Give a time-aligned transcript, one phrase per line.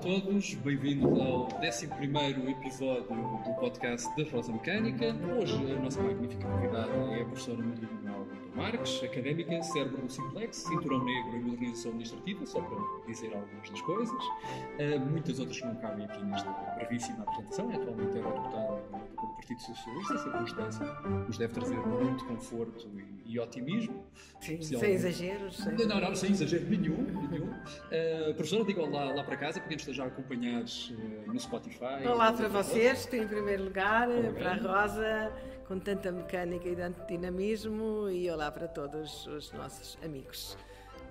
[0.00, 1.86] Todos, bem-vindos ao 11
[2.50, 5.16] episódio do podcast da Rosa Mecânica.
[5.36, 10.56] Hoje a nossa magnífica convidada é a professora Maria Manuel Marques, académica, cérebro do Simplex,
[10.58, 14.24] cinturão negro em modernização administrativa, só para dizer algumas das coisas.
[14.24, 17.70] Uh, muitas outras que não cabem aqui nesta brevíssima apresentação.
[17.72, 18.82] É atualmente eurodeputada
[19.48, 20.84] Partido Socialista, essa constância
[21.26, 24.06] nos deve trazer muito conforto e, e otimismo.
[24.40, 25.56] Sim, sem exageros.
[25.58, 25.74] Sem...
[25.86, 27.02] Não, não, sem exagero nenhum.
[27.30, 27.50] nenhum.
[27.50, 32.06] Uh, professora, digam lá, lá para casa, podemos estar já acompanhados uh, no Spotify.
[32.06, 35.32] Olá para vocês, em primeiro lugar, Olá, para a Rosa
[35.68, 40.56] com tanta mecânica e tanto dinamismo e olá para todos os nossos amigos.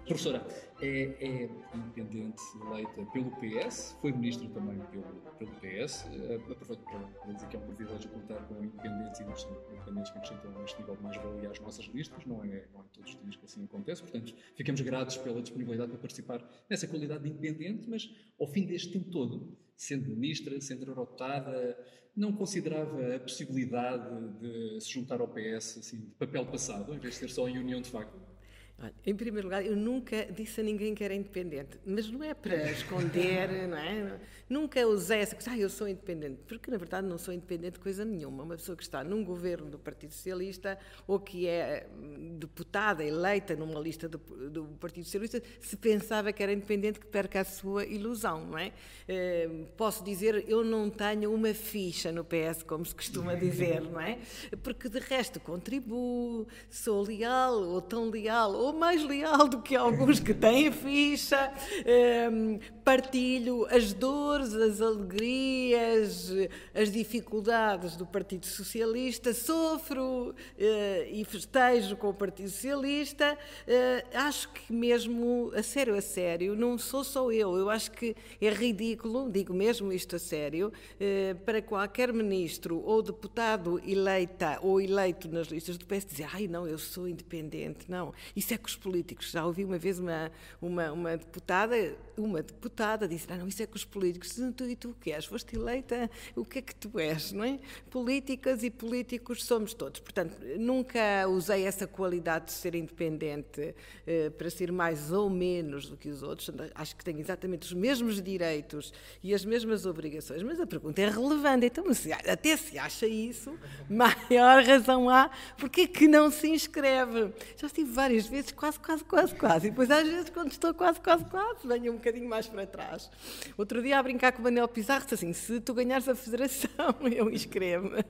[0.07, 0.47] Professora,
[0.81, 0.87] é,
[1.19, 5.03] é, independente eleita pelo PS, foi ministro também pelo,
[5.37, 6.05] pelo PS.
[6.05, 10.63] Uh, aproveito para dizer que é um privilégio contar com independentes e independentes que acrescentam
[10.63, 12.25] este nível de mais-valia às nossas listas.
[12.25, 15.89] Não é, não é todos os dias que assim acontece, portanto, ficamos gratos pela disponibilidade
[15.91, 18.09] para participar nessa qualidade de independente, mas
[18.39, 21.77] ao fim deste tempo todo, sendo ministra, sendo eurotada,
[22.15, 27.15] não considerava a possibilidade de se juntar ao PS assim, de papel passado, em vez
[27.15, 28.36] de ser só em união de facto?
[28.79, 32.35] Olha, em primeiro lugar, eu nunca disse a ninguém que era independente, mas não é
[32.35, 34.19] para esconder, não é?
[34.47, 37.79] Nunca usei essa coisa, ah, eu sou independente, porque na verdade não sou independente de
[37.79, 38.43] coisa nenhuma.
[38.43, 43.55] Uma pessoa que está num governo do Partido Socialista ou que é hum, deputada, eleita
[43.55, 47.83] numa lista do, do Partido Socialista, se pensava que era independente, que perca a sua
[47.83, 48.71] ilusão, não é?
[49.07, 53.99] Eh, posso dizer, eu não tenho uma ficha no PS, como se costuma dizer, não
[53.99, 54.19] é?
[54.61, 60.19] Porque de resto contribuo, sou leal ou tão leal ou mais leal do que alguns
[60.19, 61.51] que têm ficha,
[61.85, 66.31] ehm, partilho as dores, as alegrias,
[66.73, 73.37] as dificuldades do Partido Socialista, sofro eh, e festejo com o Partido Socialista.
[73.67, 78.15] Eh, acho que mesmo, a sério, a sério, não sou só eu, eu acho que
[78.41, 84.81] é ridículo, digo mesmo isto a sério, eh, para qualquer ministro ou deputado eleita ou
[84.81, 88.59] eleito nas listas do PS dizer, ai não, eu sou independente, não, isso é é
[88.59, 89.31] com os políticos.
[89.31, 90.31] Já ouvi uma vez uma,
[90.61, 94.37] uma, uma deputada, uma deputada disse, ah, não, isso é com os políticos.
[94.55, 95.25] Tu, e tu o que és?
[95.25, 97.59] Foste eleita, o que é que tu és, não é?
[97.89, 99.99] Políticas e políticos somos todos.
[99.99, 103.75] Portanto, nunca usei essa qualidade de ser independente
[104.05, 106.49] eh, para ser mais ou menos do que os outros.
[106.75, 110.41] Acho que tenho exatamente os mesmos direitos e as mesmas obrigações.
[110.43, 111.65] Mas a pergunta é relevante.
[111.65, 113.57] Então, se, até se acha isso,
[113.89, 117.33] maior razão há porque é que não se inscreve.
[117.55, 119.67] Já estive várias vezes vezes quase, quase, quase, quase.
[119.67, 123.09] E depois, às vezes, quando estou quase, quase, quase, venho um bocadinho mais para trás.
[123.57, 126.95] Outro dia, a brincar com o Manel Pizarro, disse assim: se tu ganhares a federação,
[127.11, 128.03] eu inscrevo-me.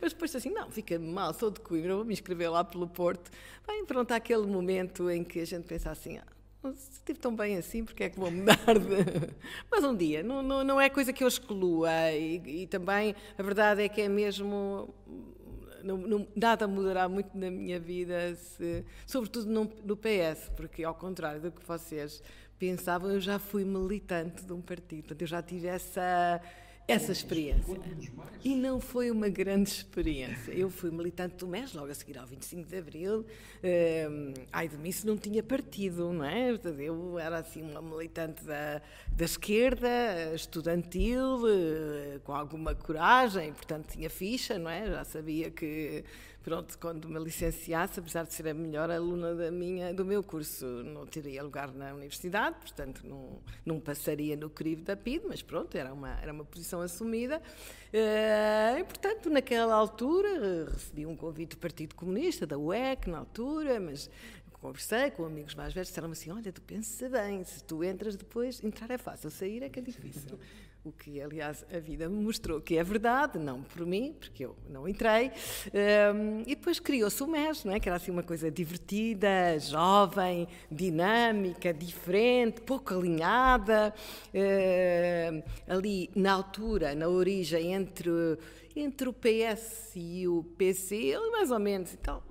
[0.00, 3.30] Mas depois, assim, não, fica mal, sou de Coimbra, vou me inscrever lá pelo Porto.
[3.66, 7.34] Bem, pronto, há aquele momento em que a gente pensa assim: ah, se estive tão
[7.34, 9.34] bem assim, porque é que vou mudar de...
[9.70, 11.90] Mas um dia, não, não, não é coisa que eu exclua.
[12.12, 14.94] E, e também, a verdade é que é mesmo
[15.84, 20.94] não, não, nada mudará muito na minha vida, se, sobretudo no, no PS, porque ao
[20.94, 22.22] contrário do que vocês
[22.58, 26.40] pensavam, eu já fui militante de um partido, portanto, eu já tive essa
[26.86, 27.80] essa experiência.
[28.44, 30.52] E não foi uma grande experiência.
[30.52, 33.24] Eu fui militante do MES logo a seguir ao 25 de Abril.
[33.62, 36.50] Um, ai de mim se não tinha partido, não é?
[36.78, 39.88] Eu era assim uma militante da, da esquerda,
[40.34, 44.86] estudantil, eh, com alguma coragem, portanto tinha ficha, não é?
[44.86, 46.04] Já sabia que
[46.44, 50.66] pronto, quando me licenciasse, apesar de ser a melhor aluna da minha, do meu curso,
[50.84, 55.74] não teria lugar na universidade, portanto não, não passaria no crivo da PID, mas pronto,
[55.76, 57.38] era uma, era uma posição assumida.
[57.38, 63.80] Uh, e, portanto, naquela altura, recebi um convite do Partido Comunista, da UEC, na altura,
[63.80, 64.10] mas
[64.64, 68.62] conversei com amigos mais velhos, disseram assim, olha, tu pensa bem, se tu entras depois,
[68.62, 70.38] entrar é fácil, sair é que é difícil
[70.84, 74.54] o que, aliás, a vida me mostrou que é verdade, não por mim, porque eu
[74.68, 75.30] não entrei.
[75.72, 77.80] Um, e depois criou-se o MES, não é?
[77.80, 83.94] que era assim uma coisa divertida, jovem, dinâmica, diferente, pouco alinhada.
[85.66, 88.10] Ali, na altura, na origem, entre,
[88.76, 91.94] entre o PS e o PC, mais ou menos.
[91.94, 92.22] Então,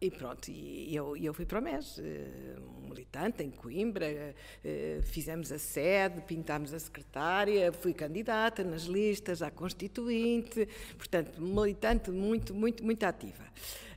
[0.00, 2.56] e pronto, e eu, eu fui para o MES, eh,
[2.88, 9.50] militante em Coimbra, eh, fizemos a sede, pintámos a secretária, fui candidata nas listas à
[9.50, 10.66] Constituinte,
[10.96, 13.44] portanto, militante muito, muito, muito ativa.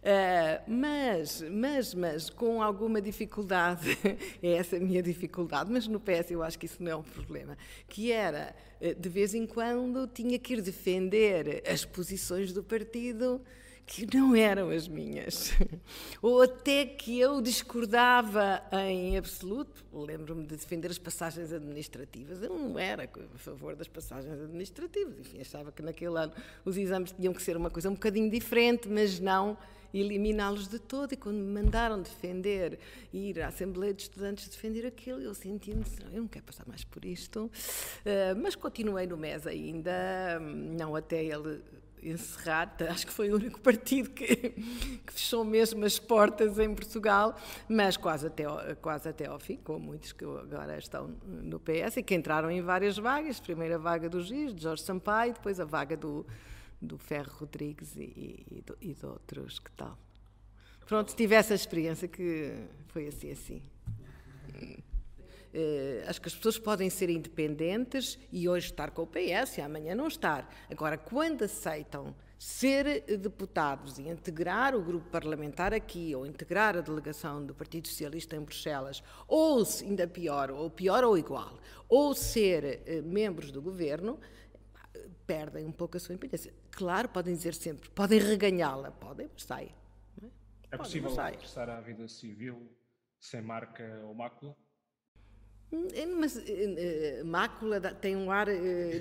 [0.04, 3.98] Uh, mas, mas, mas, com alguma dificuldade,
[4.44, 7.04] é essa a minha dificuldade, mas no PS eu acho que isso não é um
[7.04, 7.58] problema,
[7.88, 8.54] que era,
[9.00, 13.42] de vez em quando, tinha que ir defender as posições do partido
[13.86, 15.52] que não eram as minhas.
[16.22, 19.84] Ou até que eu discordava em absoluto.
[19.92, 22.42] Lembro-me de defender as passagens administrativas.
[22.42, 25.20] Eu não era a favor das passagens administrativas.
[25.20, 26.34] Enfim, achava que naquele ano
[26.66, 29.58] os exames tinham que ser uma coisa um bocadinho diferente, mas não
[29.94, 31.14] eliminá-los de todo.
[31.14, 32.80] E quando me mandaram defender,
[33.14, 37.06] ir à Assembleia de Estudantes defender aquilo, eu senti-me, eu não quero passar mais por
[37.06, 37.46] isto.
[37.46, 41.62] Uh, mas continuei no MES ainda, não até ele
[42.06, 47.36] encerrar, acho que foi o único partido que, que, fechou mesmo as portas em Portugal,
[47.68, 48.46] mas quase até,
[48.82, 52.62] quase até ao fim, com muitos que agora estão no PS e que entraram em
[52.62, 56.26] várias vagas, primeira vaga do Giz, de Jorge Sampaio, depois a vaga do,
[56.82, 59.98] do Ferro Rodrigues e, e, e de outros, que tal?
[60.86, 62.54] Pronto, tive essa experiência que
[62.88, 63.62] foi assim, assim.
[65.54, 69.62] Uh, acho que as pessoas podem ser independentes e hoje estar com o PS e
[69.62, 70.52] amanhã não estar.
[70.70, 77.46] Agora, quando aceitam ser deputados e integrar o grupo parlamentar aqui, ou integrar a delegação
[77.46, 83.04] do Partido Socialista em Bruxelas, ou ainda pior, ou pior ou igual, ou ser uh,
[83.04, 84.20] membros do governo,
[85.26, 86.54] perdem um pouco a sua independência.
[86.72, 89.74] Claro, podem dizer sempre, podem reganhá-la, podem, mas sai.
[90.22, 90.28] É,
[90.72, 92.70] é possível regressar à vida civil
[93.20, 94.56] sem marca ou mácula?
[95.94, 98.52] É, mas uh, mácula tem um ar uh,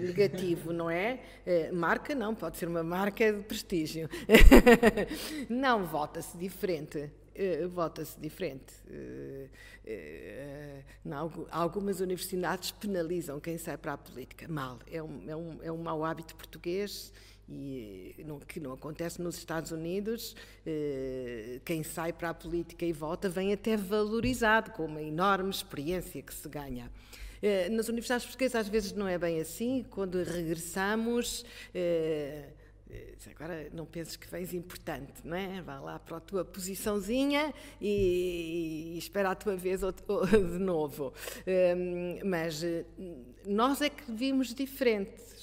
[0.01, 1.21] negativo, não é?
[1.47, 4.09] Uh, marca não, pode ser uma marca de prestígio.
[5.51, 7.11] não, vota-se diferente.
[7.71, 8.75] vota-se diferente.
[11.51, 14.49] Algumas universidades penalizam quem sai para a política.
[14.49, 14.79] Mal.
[14.91, 17.13] É um, é um, é um mau hábito português
[17.49, 20.35] e não, que não acontece nos Estados Unidos,
[20.65, 26.23] eh, quem sai para a política e vota vem até valorizado, com uma enorme experiência
[26.23, 26.91] que se ganha.
[27.43, 31.45] Eh, nas universidades portuguesas às vezes não é bem assim, quando regressamos.
[31.75, 32.49] Eh,
[33.31, 35.63] agora não penses que vens importante, não é?
[35.63, 41.13] Vá lá para a tua posiçãozinha e, e espera a tua vez de novo.
[42.23, 42.63] Mas
[43.47, 45.42] nós é que vimos diferentes eh,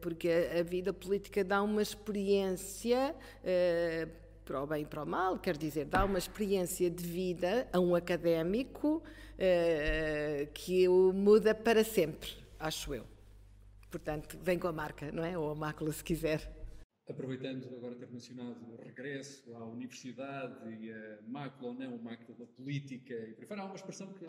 [0.00, 4.08] porque a vida política dá uma experiência eh,
[4.44, 7.80] para o bem e para o mal, quer dizer, dá uma experiência de vida a
[7.80, 9.02] um académico
[9.38, 13.06] eh, que o muda para sempre, acho eu.
[13.90, 15.38] Portanto, vem com a marca, não é?
[15.38, 16.52] Ou a mácula, se quiser.
[17.08, 23.14] Aproveitando agora ter mencionado o regresso à universidade e a mácula ou não, mácula política,
[23.14, 24.24] e por há uma expressão que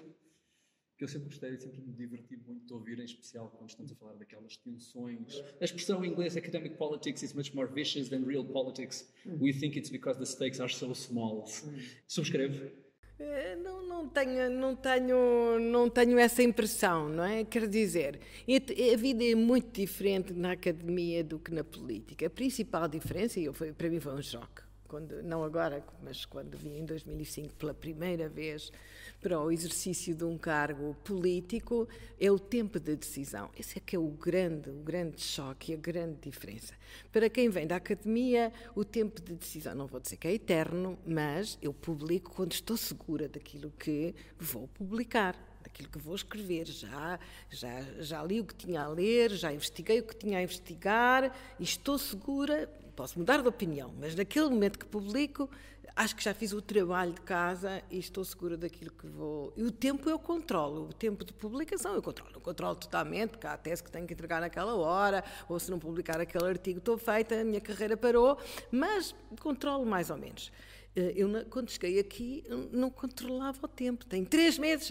[0.97, 3.95] que eu sempre gostei sempre me diverti muito de ouvir, em especial quando estamos a
[3.95, 5.43] falar daquelas tensões.
[5.59, 9.11] A expressão em inglês, academic politics is much more vicious than real politics.
[9.25, 11.45] We think it's because the stakes are so small.
[12.07, 12.71] Subscreve?
[13.17, 17.45] Eh, não, não, tenho, não, tenho, não tenho essa impressão, não é?
[17.45, 18.19] Quer dizer,
[18.93, 22.27] a vida é muito diferente na academia do que na política.
[22.27, 24.64] A principal diferença, e para mim foi um choque,
[24.95, 28.71] quando, não agora, mas quando vim em 2005 pela primeira vez
[29.21, 31.85] para o exercício de um cargo político
[32.17, 33.49] é o tempo de decisão.
[33.59, 36.73] Esse é que é o grande, o grande choque, a grande diferença.
[37.11, 40.97] Para quem vem da academia, o tempo de decisão, não vou dizer que é eterno,
[41.05, 46.67] mas eu publico quando estou segura daquilo que vou publicar daquilo que vou escrever.
[46.67, 47.19] Já,
[47.49, 51.35] já, já li o que tinha a ler, já investiguei o que tinha a investigar
[51.59, 52.69] e estou segura.
[52.95, 55.49] Posso mudar de opinião, mas naquele momento que publico,
[55.95, 59.51] acho que já fiz o trabalho de casa e estou segura daquilo que vou.
[59.57, 62.31] E o tempo eu controlo, o tempo de publicação eu controlo.
[62.33, 65.77] Eu controlo totalmente, porque há tese que tenho que entregar naquela hora, ou se não
[65.77, 68.37] publicar aquele artigo estou feita, a minha carreira parou,
[68.71, 70.51] mas controlo mais ou menos.
[70.95, 74.05] Eh, eu, quando cheguei aqui, não controlava o tempo.
[74.05, 74.87] Tenho três meses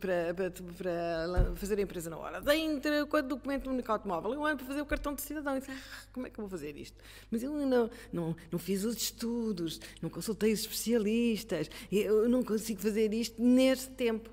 [0.00, 2.40] para, para, para fazer a empresa na hora.
[2.40, 4.30] Tenho quando documento único automóvel.
[4.30, 5.58] Um ano para fazer o cartão de cidadão.
[5.58, 6.96] Disse, ah, como é que eu vou fazer isto?
[7.30, 11.68] Mas eu não, não, não fiz os estudos, não consultei os especialistas.
[11.90, 14.30] Eu não consigo fazer isto neste tempo.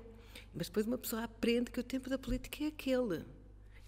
[0.54, 3.24] Mas depois uma pessoa aprende que o tempo da política é aquele.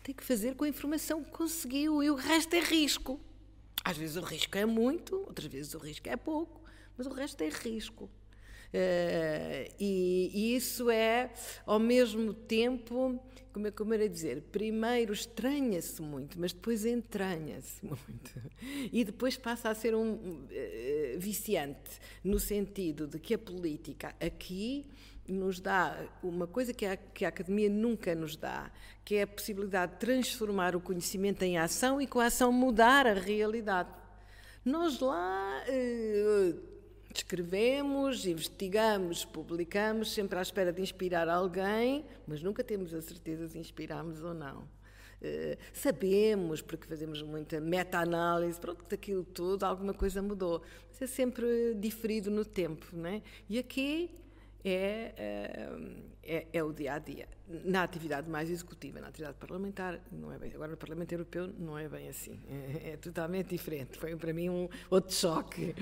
[0.03, 3.21] Tem que fazer com a informação que conseguiu e o resto é risco.
[3.85, 6.58] Às vezes o risco é muito, outras vezes o risco é pouco
[6.99, 8.11] mas o resto é risco.
[8.69, 11.33] Uh, e, e, isso é,
[11.65, 13.19] ao mesmo tempo,
[13.51, 18.43] como é como era dizer, primeiro estranha-se muito, mas depois entranha-se muito.
[18.93, 20.49] E depois passa a ser um uh,
[21.19, 24.85] viciante, no sentido de que a política aqui
[25.27, 28.71] nos dá uma coisa que a, que a academia nunca nos dá,
[29.03, 33.07] que é a possibilidade de transformar o conhecimento em ação e com a ação mudar
[33.07, 33.89] a realidade.
[34.63, 35.63] Nós lá.
[35.69, 36.78] Uh,
[37.15, 43.59] escrevemos, investigamos, publicamos, sempre à espera de inspirar alguém, mas nunca temos a certeza se
[43.59, 44.61] inspiramos ou não.
[45.21, 50.63] Uh, sabemos, porque fazemos muita meta-análise, pronto, daquilo tudo, alguma coisa mudou.
[50.89, 53.23] Mas é sempre diferido no tempo, não é?
[53.49, 54.11] E aqui
[54.65, 55.69] é, é,
[56.29, 57.27] é, é, o dia a dia.
[57.65, 60.53] Na atividade mais executiva, na atividade parlamentar, não é bem.
[60.55, 62.39] Agora, no Parlamento Europeu, não é bem assim.
[62.47, 63.99] É, é totalmente diferente.
[63.99, 65.75] Foi para mim um outro choque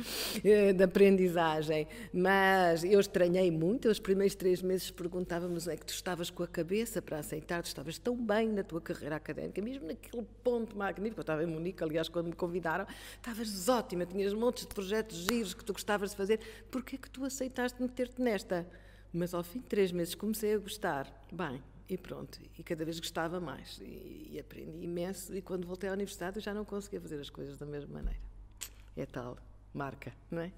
[0.45, 1.89] é, de aprendizagem.
[2.13, 3.89] Mas eu estranhei muito.
[3.89, 7.67] Os primeiros três meses perguntávamos: é que tu estavas com a cabeça para aceitar, tu
[7.67, 11.19] estavas tão bem na tua carreira académica, mesmo naquele ponto magnífico.
[11.19, 12.87] Eu estava em Munique, aliás, quando me convidaram,
[13.17, 16.39] estavas ótima, tinhas montes de projetos giros que tu gostavas de fazer.
[16.71, 18.65] Porquê que tu aceitaste meter-te nesta?
[19.17, 21.11] Mas ao fim de três meses comecei a gostar.
[21.33, 22.39] Bem, e pronto.
[22.59, 23.79] E cada vez gostava mais.
[23.81, 25.35] E, e aprendi imenso.
[25.35, 28.21] E quando voltei à universidade eu já não conseguia fazer as coisas da mesma maneira.
[28.95, 29.39] É tal
[29.73, 30.53] marca, não é?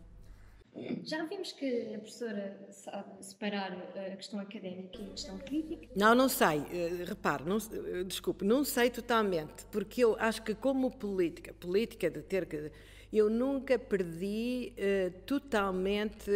[1.05, 5.89] Já vimos que a professora sabe separar a questão académica e a questão política?
[5.97, 6.59] Não, não sei.
[6.59, 12.11] Uh, repare, não, uh, desculpe, não sei totalmente, porque eu acho que como política, política
[12.11, 12.71] de ter que
[13.13, 16.31] eu nunca perdi uh, totalmente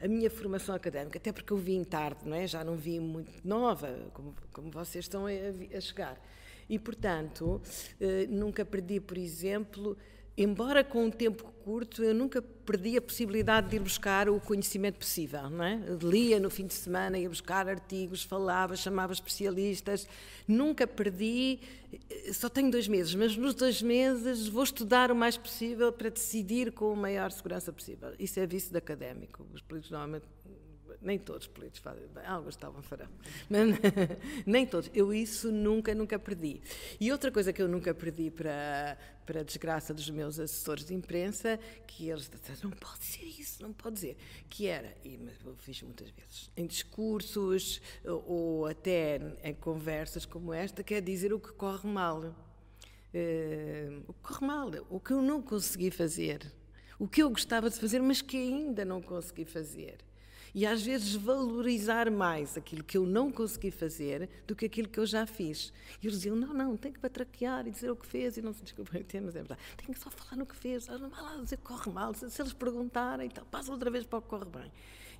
[0.00, 2.46] a minha formação académica, até porque eu vim tarde, não é?
[2.46, 5.30] Já não vim muito nova, como, como vocês estão a,
[5.76, 6.20] a chegar.
[6.68, 7.60] E, portanto,
[8.00, 9.96] uh, nunca perdi, por exemplo,
[10.36, 14.98] embora com um tempo curto, eu nunca perdi a possibilidade de ir buscar o conhecimento
[14.98, 15.80] possível, não é?
[16.02, 20.08] Lia no fim de semana, ia buscar artigos, falava, chamava especialistas.
[20.46, 21.60] Nunca perdi,
[22.10, 26.08] eh, só tenho dois meses, mas nos dois meses vou estudar o mais possível para
[26.08, 28.12] decidir com a maior segurança possível.
[28.18, 29.46] Isso é vício de académico.
[29.52, 30.26] Os políticos normalmente
[31.02, 33.08] nem todos os políticos fazem bem, alguns estavam farão,
[33.50, 33.76] mas
[34.46, 34.90] nem todos.
[34.94, 36.60] Eu isso nunca, nunca perdi.
[37.00, 40.94] E outra coisa que eu nunca perdi para, para a desgraça dos meus assessores de
[40.94, 42.30] imprensa, que eles
[42.62, 44.16] não pode ser isso, não pode dizer,
[44.48, 50.82] que era, e eu fiz muitas vezes, em discursos ou até em conversas como esta,
[50.82, 52.34] quer dizer o que corre mal.
[53.14, 56.50] Uh, o que corre mal, o que eu não consegui fazer,
[56.98, 59.98] o que eu gostava de fazer, mas que ainda não consegui fazer
[60.54, 65.00] e às vezes valorizar mais aquilo que eu não consegui fazer do que aquilo que
[65.00, 65.72] eu já fiz.
[66.02, 68.52] E eles diziam: não, não, tem que batraquear e dizer o que fez e não
[68.52, 68.62] se
[69.08, 69.60] tema, mas é verdade.
[69.76, 72.14] Tem que só falar no que fez, não vai lá dizer que corre mal.
[72.14, 74.72] Se, se eles perguntarem, então passa outra vez para o que corre bem.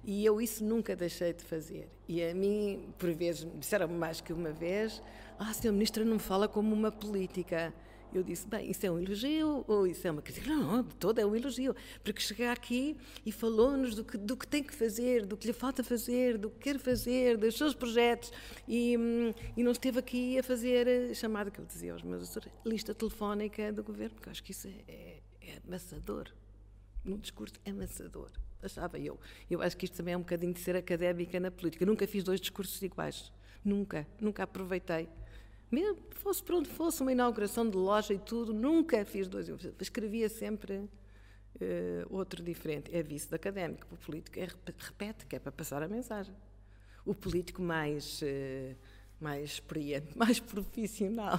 [0.05, 1.89] E eu isso nunca deixei de fazer.
[2.09, 5.03] E a mim, por vezes, disseram mais que uma vez:
[5.39, 7.73] ah, senhor ministro, não fala como uma política.
[8.15, 10.47] Eu disse, bem, isso é um elogio ou isso é uma crítica?
[10.49, 11.75] Não, não, todo é um elogio.
[12.05, 15.53] Porque chega aqui e falou-nos do que, do que tem que fazer, do que lhe
[15.53, 18.31] falta fazer, do que quer fazer, dos seus projetos.
[18.69, 22.23] E, hum, e não esteve aqui a fazer a chamada que eu dizia aos meus
[22.23, 26.29] assessores, lista telefónica do governo, porque eu acho que isso é, é, é amassador.
[27.05, 28.31] No discurso amassador
[28.63, 29.19] achava eu.
[29.51, 31.85] Eu acho que isto também é um bocadinho de ser académica na política.
[31.85, 33.33] Nunca fiz dois discursos iguais.
[33.65, 34.07] Nunca.
[34.21, 35.09] Nunca aproveitei
[35.73, 39.49] mesmo fosse para onde fosse, uma inauguração de loja e tudo, nunca fiz dois.
[39.81, 40.89] Escrevia sempre uh,
[42.11, 42.95] outro diferente.
[42.95, 43.87] É vício académico.
[43.91, 44.49] O político é,
[44.79, 46.35] repete, que é para passar a mensagem.
[47.05, 48.21] O político mais.
[48.23, 48.77] Uh,
[49.23, 51.39] mais experiente, mais profissional.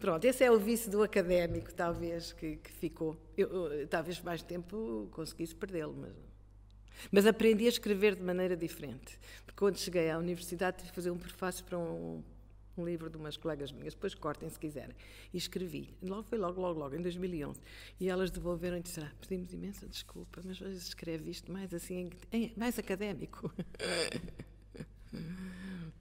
[0.00, 3.16] Pronto, esse é o vício do académico, talvez, que, que ficou.
[3.36, 6.12] Eu, eu, talvez mais tempo conseguisse perdê-lo, mas.
[7.10, 9.18] Mas aprendi a escrever de maneira diferente.
[9.46, 12.22] Porque quando cheguei à universidade tive que fazer um prefácio para um,
[12.80, 14.94] um livro de umas colegas minhas, depois cortem se quiserem.
[15.32, 15.94] E escrevi.
[16.02, 17.60] Logo foi logo, logo, logo, em 2011.
[17.98, 22.10] E elas devolveram e disseram: ah, pedimos imensa desculpa, mas escreve isto mais assim,
[22.56, 23.52] mais académico.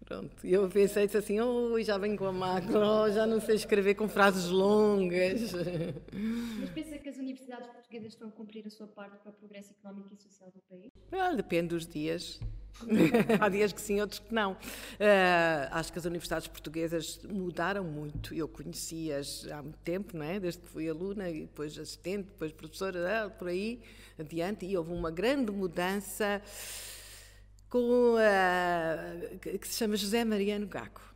[0.09, 3.55] Pronto, e eu pensei assim, oh, já venho com a macro, oh, já não sei
[3.55, 5.53] escrever com frases longas.
[6.59, 9.71] Mas pensa que as universidades portuguesas estão a cumprir a sua parte para o progresso
[9.79, 10.91] económico e social do país?
[11.11, 12.39] Ah, depende dos dias.
[13.39, 14.53] Há dias que sim, outros que não.
[14.53, 14.57] Uh,
[15.71, 18.33] acho que as universidades portuguesas mudaram muito.
[18.33, 20.39] Eu conheci-as há muito tempo, não é?
[20.39, 23.79] desde que fui aluna, e depois assistente, depois professora, ah, por aí
[24.17, 26.41] adiante, e houve uma grande mudança
[27.69, 31.07] com a, que se chama José Mariano Gaco.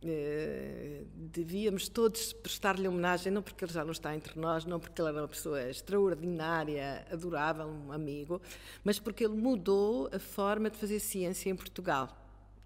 [0.00, 5.02] Uh, devíamos todos prestar-lhe homenagem, não porque ele já não está entre nós, não porque
[5.02, 8.40] ele era uma pessoa extraordinária, adorável, um amigo,
[8.84, 12.16] mas porque ele mudou a forma de fazer ciência em Portugal.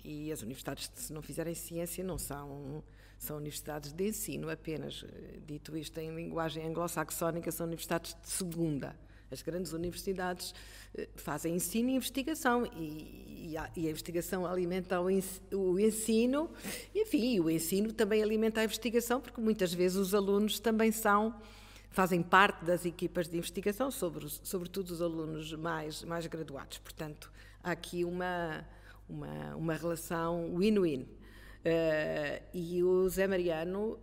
[0.05, 2.85] E as universidades, se não fizerem ciência, não são,
[3.19, 5.03] são universidades de ensino apenas.
[5.47, 8.95] Dito isto em linguagem anglo-saxónica, são universidades de segunda.
[9.33, 10.55] As grandes universidades
[10.95, 15.07] eh, fazem ensino e investigação e, e, a, e a, investigação alimenta o,
[15.53, 16.51] o ensino,
[16.95, 21.35] enfim, o ensino também alimenta a investigação, porque muitas vezes os alunos também são
[21.93, 26.79] fazem parte das equipas de investigação, sobre, sobretudo os alunos mais, mais graduados.
[26.79, 27.31] Portanto,
[27.63, 28.67] há aqui uma,
[29.09, 31.03] uma, uma relação win-win.
[31.03, 33.99] Uh, e o Zé Mariano uh,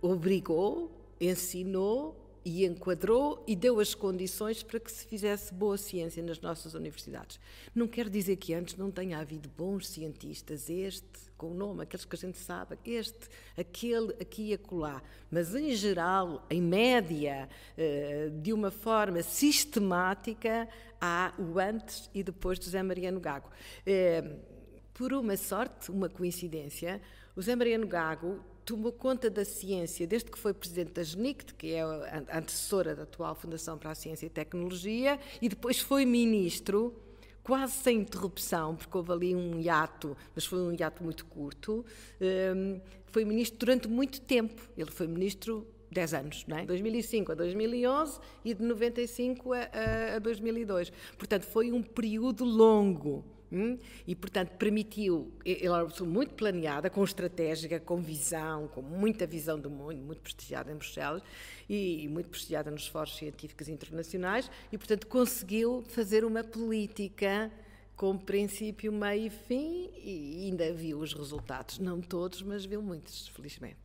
[0.00, 0.90] obrigou,
[1.20, 6.74] ensinou e enquadrou e deu as condições para que se fizesse boa ciência nas nossas
[6.74, 7.40] universidades.
[7.74, 12.04] Não quer dizer que antes não tenha havido bons cientistas, este, com o nome, aqueles
[12.04, 18.30] que a gente sabe, este, aquele, aqui e acolá, mas em geral, em média, eh,
[18.42, 20.68] de uma forma sistemática,
[21.00, 23.48] há o antes e depois de José Mariano Gago.
[23.86, 24.36] Eh,
[24.92, 27.00] por uma sorte, uma coincidência,
[27.34, 31.72] o José Mariano Gago tomou conta da ciência desde que foi presidente da GNICT, que
[31.72, 36.94] é a antecessora da atual Fundação para a Ciência e Tecnologia, e depois foi ministro,
[37.42, 41.84] quase sem interrupção, porque houve ali um hiato, mas foi um hiato muito curto.
[42.20, 44.60] Um, foi ministro durante muito tempo.
[44.76, 46.66] Ele foi ministro 10 anos, não é?
[46.66, 50.90] 2005 a 2011 e de 95 a, a, a 2002.
[51.16, 53.24] Portanto, foi um período longo.
[53.54, 53.78] Hum?
[54.04, 59.70] E, portanto, permitiu, ela era muito planeada, com estratégia, com visão, com muita visão do
[59.70, 61.22] mundo, muito prestigiada em Bruxelas
[61.68, 67.48] e, e muito prestigiada nos fóruns científicos internacionais, e, portanto, conseguiu fazer uma política
[67.94, 71.78] com princípio, meio e fim, e ainda viu os resultados.
[71.78, 73.78] Não todos, mas viu muitos, felizmente.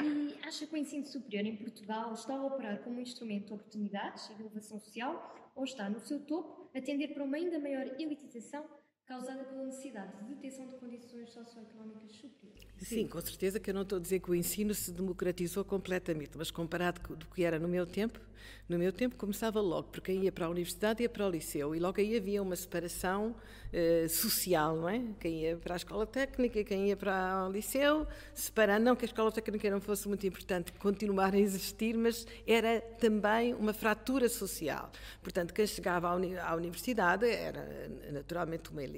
[0.00, 3.54] E acha que o ensino superior em Portugal está a operar como um instrumento de
[3.54, 7.58] oportunidades e de inovação social ou está no seu topo a tender para uma ainda
[7.58, 8.64] maior elitização
[9.08, 12.68] causada pela necessidade de detenção de condições socioeconómicas superiores.
[12.76, 16.36] Sim, com certeza que eu não estou a dizer que o ensino se democratizou completamente,
[16.36, 18.20] mas comparado com o que era no meu tempo,
[18.68, 21.74] no meu tempo começava logo, porque quem ia para a universidade ia para o liceu,
[21.74, 25.02] e logo aí havia uma separação uh, social, não é?
[25.18, 29.08] Quem ia para a escola técnica, quem ia para o liceu, separando, não que a
[29.08, 34.90] escola técnica não fosse muito importante continuar a existir, mas era também uma fratura social.
[35.22, 38.97] Portanto, quem chegava à universidade era naturalmente uma elite.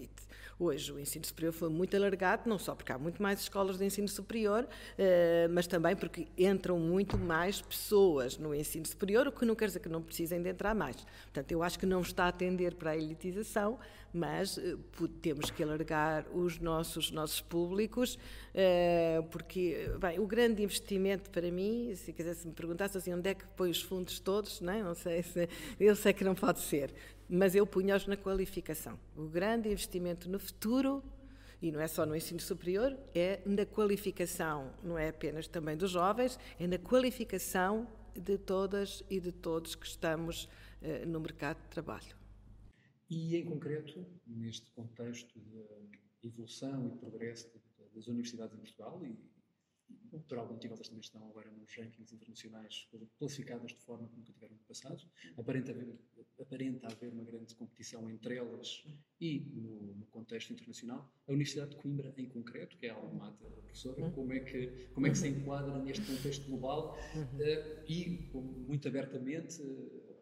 [0.61, 3.85] Hoje o ensino superior foi muito alargado, não só porque há muito mais escolas de
[3.87, 9.47] ensino superior, eh, mas também porque entram muito mais pessoas no ensino superior, o que
[9.47, 10.97] não quer dizer que não precisem de entrar mais.
[10.97, 13.79] Portanto, eu acho que não está a atender para a elitização,
[14.13, 14.77] mas eh,
[15.23, 18.19] temos que alargar os nossos, nossos públicos,
[18.53, 23.35] eh, porque, bem, o grande investimento para mim, se quisesse me perguntasse assim, onde é
[23.35, 24.83] que põe os fundos todos, não, é?
[24.83, 26.93] não sei se, eu sei que não pode ser,
[27.31, 28.99] mas eu punho-os na qualificação.
[29.17, 31.03] O grande investimento no futuro
[31.63, 35.91] e não é só no ensino superior, é na qualificação, não é apenas também dos
[35.91, 41.69] jovens, é na qualificação de todas e de todos que estamos uh, no mercado de
[41.69, 42.17] trabalho.
[43.11, 45.67] E, em concreto, neste contexto de
[46.23, 47.51] evolução e progresso
[47.95, 49.19] das universidades em Portugal, e
[50.29, 54.33] por algum motivo elas também estão agora nos rankings internacionais classificadas de forma que nunca
[54.33, 55.03] tiveram no passado,
[55.37, 55.99] aparenta haver,
[56.41, 58.85] aparenta haver uma grande competição entre elas
[59.21, 61.13] e no, no, contexto internacional.
[61.29, 64.13] A Universidade de Coimbra, em concreto, que é a alma da professora, uhum.
[64.13, 69.63] como é, que, como é que se enquadra neste contexto global uh, e, muito abertamente,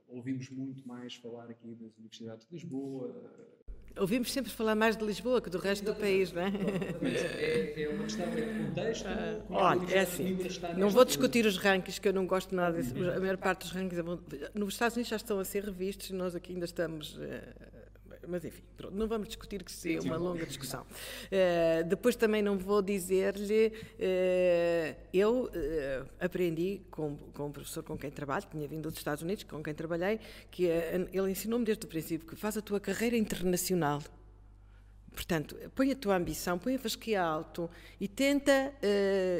[0.09, 3.58] ouvimos muito mais falar aqui das universidades de Lisboa.
[4.01, 6.53] Ouvimos sempre falar mais de Lisboa que do resto do país, não é?
[7.03, 9.07] É, é uma questão de contexto.
[9.09, 10.39] Ah, olha, é assim.
[10.77, 12.95] Não vou discutir os rankings, que eu não gosto nada disso.
[13.11, 13.99] A maior parte dos rankings.
[13.99, 17.19] É nos Estados Unidos já estão a ser revistos, nós aqui ainda estamos.
[18.29, 20.83] Mas enfim, pronto, não vamos discutir que seria uma longa discussão.
[20.83, 27.97] Uh, depois também não vou dizer-lhe, uh, eu uh, aprendi com, com um professor com
[27.97, 31.87] quem trabalho, que tinha vindo dos Estados Unidos, com quem trabalhei, que ele ensinou-me desde
[31.87, 34.03] o princípio que faz a tua carreira internacional.
[35.11, 38.73] Portanto, põe a tua ambição, põe a fasquia alto e tenta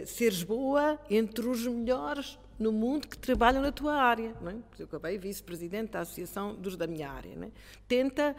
[0.07, 4.35] seres boa entre os melhores no mundo que trabalham na tua área.
[4.41, 4.57] Não é?
[4.79, 7.31] Eu acabei vice-presidente da associação dos da minha área.
[7.31, 7.51] É?
[7.87, 8.35] Tenta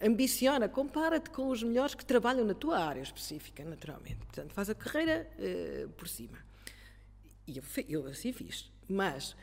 [0.00, 4.16] ambiciona, compara-te com os melhores que trabalham na tua área específica, naturalmente.
[4.26, 6.38] Portanto, faz a carreira uh, por cima.
[7.46, 8.70] E eu, eu assim fiz.
[8.88, 9.36] Mas,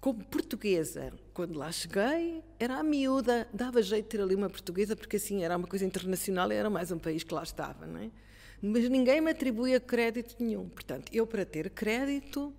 [0.00, 4.96] como portuguesa, quando lá cheguei, era a miúda, dava jeito de ter ali uma portuguesa,
[4.96, 8.00] porque assim era uma coisa internacional e era mais um país que lá estava, não
[8.00, 8.10] é?
[8.60, 10.68] Mas ninguém me atribuía crédito nenhum.
[10.68, 12.54] Portanto, eu, para ter crédito,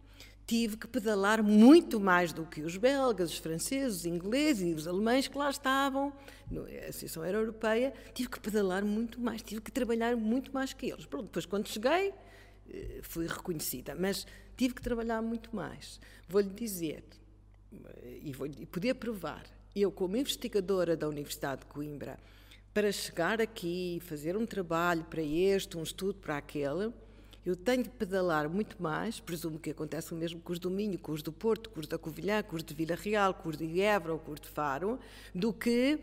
[0.48, 4.88] tive que pedalar muito mais do que os belgas, os franceses, os ingleses e os
[4.88, 6.14] alemães que lá estavam,
[6.50, 10.90] a Associação era Europeia, tive que pedalar muito mais, tive que trabalhar muito mais que
[10.90, 11.06] eles.
[11.06, 12.14] Pronto, depois, quando cheguei,
[12.70, 16.00] eh, fui reconhecida, mas tive que trabalhar muito mais.
[16.30, 17.04] Vou-lhe dizer,
[18.24, 19.44] e, vou e poder provar,
[19.76, 22.18] eu, como investigadora da Universidade de Coimbra,
[22.74, 26.94] para chegar aqui, fazer um trabalho para este, um estudo para aquele,
[27.48, 31.00] eu tenho de pedalar muito mais, presumo que acontece o mesmo com os do Minho,
[31.00, 33.56] com os do Porto, com os da Covilhã, com os de Vila Real, com os
[33.56, 35.00] de Évora ou com os de Faro,
[35.34, 35.98] do que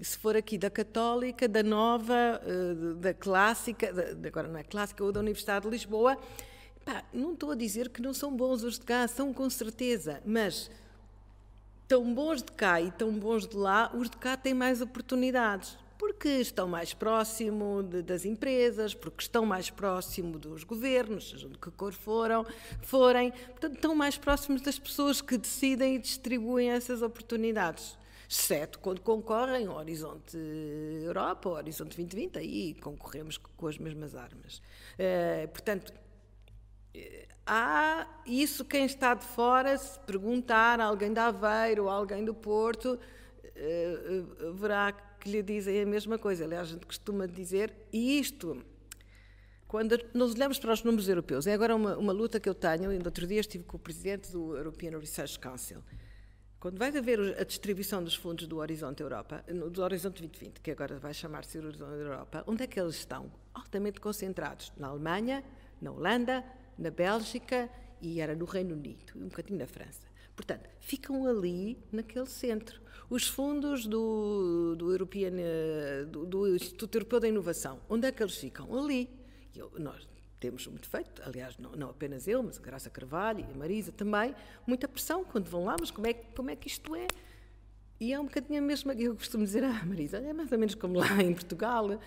[0.00, 3.94] se for aqui da Católica, da Nova, eh, da Clássica,
[4.26, 6.18] agora não é Clássica, ou da Universidade de Lisboa,
[6.84, 10.20] pá, não estou a dizer que não são bons os de cá, são com certeza,
[10.26, 10.68] mas
[11.86, 15.78] tão bons de cá e tão bons de lá, os de cá têm mais oportunidades.
[15.98, 21.58] Porque estão mais próximo de, das empresas, porque estão mais próximo dos governos, seja de
[21.58, 22.46] que cor foram,
[22.82, 29.00] forem, portanto, estão mais próximos das pessoas que decidem e distribuem essas oportunidades exceto quando
[29.00, 34.58] concorrem ao Horizonte Europa, ao Horizonte 2020, aí concorremos com as mesmas armas.
[34.98, 35.92] Uh, portanto,
[36.94, 42.22] eh, há isso quem está de fora, se perguntar a alguém de Aveiro ou alguém
[42.22, 46.44] do Porto, uh, verá que lhe dizem a mesma coisa.
[46.44, 48.62] Aliás, a gente costuma dizer, e isto
[49.68, 52.90] quando nós olhamos para os números europeus, é agora uma, uma luta que eu tenho,
[52.90, 55.82] no outro dia estive com o presidente do European Research Council,
[56.58, 60.98] quando vai haver a distribuição dos fundos do Horizonte Europa, do Horizonte 2020, que agora
[60.98, 63.30] vai chamar-se Horizonte Europa, onde é que eles estão?
[63.52, 65.44] Altamente concentrados na Alemanha,
[65.82, 66.42] na Holanda,
[66.78, 67.68] na Bélgica
[68.00, 70.08] e era no Reino Unido, um bocadinho na França.
[70.34, 72.80] Portanto, ficam ali naquele centro.
[73.10, 75.32] Os fundos do, do, European,
[76.10, 78.78] do, do Instituto Europeu da Inovação, onde é que eles ficam?
[78.78, 79.08] Ali.
[79.56, 80.06] Eu, nós
[80.38, 83.90] temos muito feito, aliás, não, não, apenas eu, mas a Graça Carvalho e a Marisa
[83.90, 84.34] também,
[84.66, 87.06] muita pressão quando vão lá, mas como é, como é que isto é?
[87.98, 90.58] E é um bocadinho a mesma que eu costumo dizer à Marisa, é mais ou
[90.58, 91.98] menos como lá em Portugal.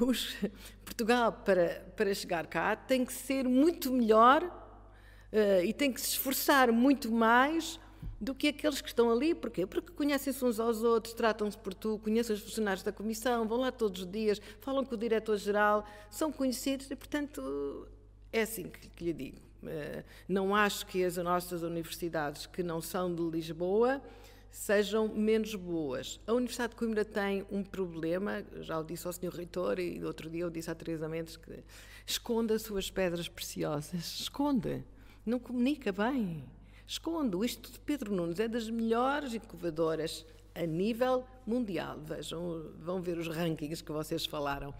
[0.00, 0.36] Os,
[0.84, 6.08] Portugal, para, para chegar cá, tem que ser muito melhor uh, e tem que se
[6.08, 7.80] esforçar muito mais
[8.20, 9.34] do que aqueles que estão ali.
[9.34, 9.66] Porquê?
[9.66, 13.72] Porque conhecem-se uns aos outros, tratam-se por tu, conhecem os funcionários da Comissão, vão lá
[13.72, 17.88] todos os dias, falam com o Diretor-Geral, são conhecidos e, portanto,
[18.32, 19.38] é assim que, que lhe digo.
[19.66, 24.02] Eh, não acho que as nossas universidades que não são de Lisboa
[24.50, 26.20] sejam menos boas.
[26.26, 29.32] A Universidade de Coimbra tem um problema, já o disse ao Sr.
[29.32, 31.62] Reitor e outro dia eu disse à Teresa Mendes que
[32.06, 34.84] esconde as suas pedras preciosas, esconde,
[35.24, 36.44] não comunica bem
[36.90, 37.36] esconde.
[37.36, 42.00] O Instituto de Pedro Nunes é das melhores incubadoras a nível mundial.
[42.00, 44.74] Vejam, vão ver os rankings que vocês falaram.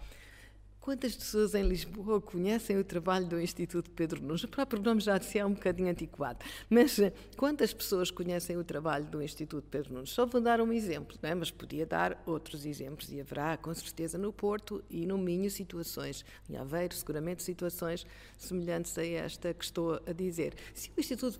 [0.81, 4.43] Quantas pessoas em Lisboa conhecem o trabalho do Instituto Pedro Nunes?
[4.43, 8.63] O próprio nome já disse é um bocadinho antiquado, mas eh, quantas pessoas conhecem o
[8.63, 10.09] trabalho do Instituto Pedro Nunes?
[10.09, 11.35] Só vou dar um exemplo, não é?
[11.35, 16.25] mas podia dar outros exemplos e haverá com certeza no Porto e no Minho situações,
[16.49, 18.03] em Aveiro seguramente situações
[18.35, 20.55] semelhantes a esta que estou a dizer.
[20.73, 21.39] Se o Instituto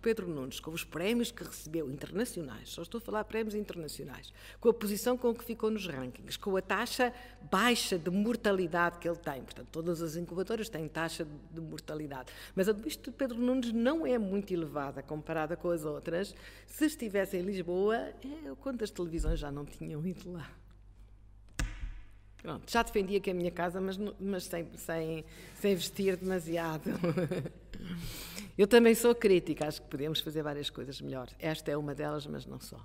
[0.00, 4.70] Pedro Nunes, com os prémios que recebeu internacionais, só estou a falar prémios internacionais, com
[4.70, 7.12] a posição com que ficou nos rankings, com a taxa
[7.50, 9.42] baixa de mortalidade mortalidade que ele tem.
[9.42, 12.32] Portanto, todas as incubadoras têm taxa de mortalidade.
[12.54, 16.34] Mas a do Bicho de Pedro Nunes não é muito elevada comparada com as outras.
[16.66, 18.14] Se estivesse em Lisboa, é,
[18.60, 20.48] quantas televisões já não tinham ido lá?
[22.40, 25.24] Pronto, já defendia que é a minha casa, mas, mas sem, sem,
[25.56, 26.88] sem vestir demasiado.
[28.56, 31.28] Eu também sou crítica, acho que podemos fazer várias coisas melhor.
[31.38, 32.84] Esta é uma delas, mas não só.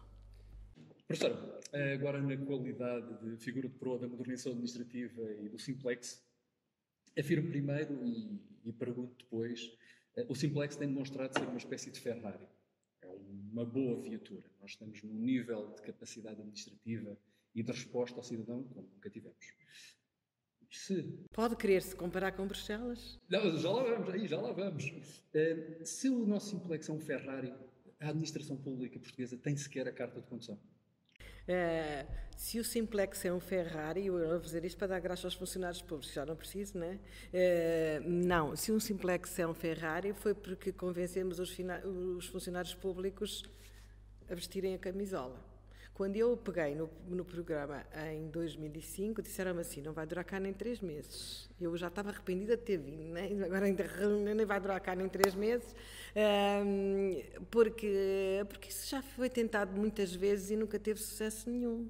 [1.13, 1.61] Professora,
[1.93, 6.25] agora na qualidade de figura de proa da modernização administrativa e do Simplex,
[7.15, 9.77] afirmo primeiro e, e pergunto depois,
[10.17, 12.47] eh, o Simplex tem demonstrado ser uma espécie de Ferrari.
[13.03, 14.49] É uma boa viatura.
[14.59, 17.15] Nós estamos num nível de capacidade administrativa
[17.53, 19.55] e de resposta ao cidadão como nunca tivemos.
[20.71, 21.03] Se...
[21.31, 23.21] Pode querer-se comparar com Bruxelas?
[23.29, 24.85] Não, já lá vamos, aí já lá vamos.
[24.85, 27.53] Uh, se o nosso Simplex é um Ferrari,
[27.99, 30.59] a administração pública portuguesa tem sequer a carta de condução.
[31.47, 35.33] Uh, se o Simplex é um Ferrari, eu vou fazer isto para dar graça aos
[35.33, 36.99] funcionários públicos, já não preciso, né?
[37.33, 41.55] Uh, não, se um Simplex é um Ferrari, foi porque convencemos os,
[42.17, 43.43] os funcionários públicos
[44.29, 45.52] a vestirem a camisola.
[45.93, 50.51] Quando eu peguei no, no programa em 2005, disseram-me assim: não vai durar cá nem
[50.51, 51.47] três meses.
[51.61, 53.29] Eu já estava arrependida de ter vindo, né?
[53.45, 53.85] agora ainda
[54.33, 55.75] nem vai durar cá nem três meses,
[56.65, 61.87] um, porque, porque isso já foi tentado muitas vezes e nunca teve sucesso nenhum.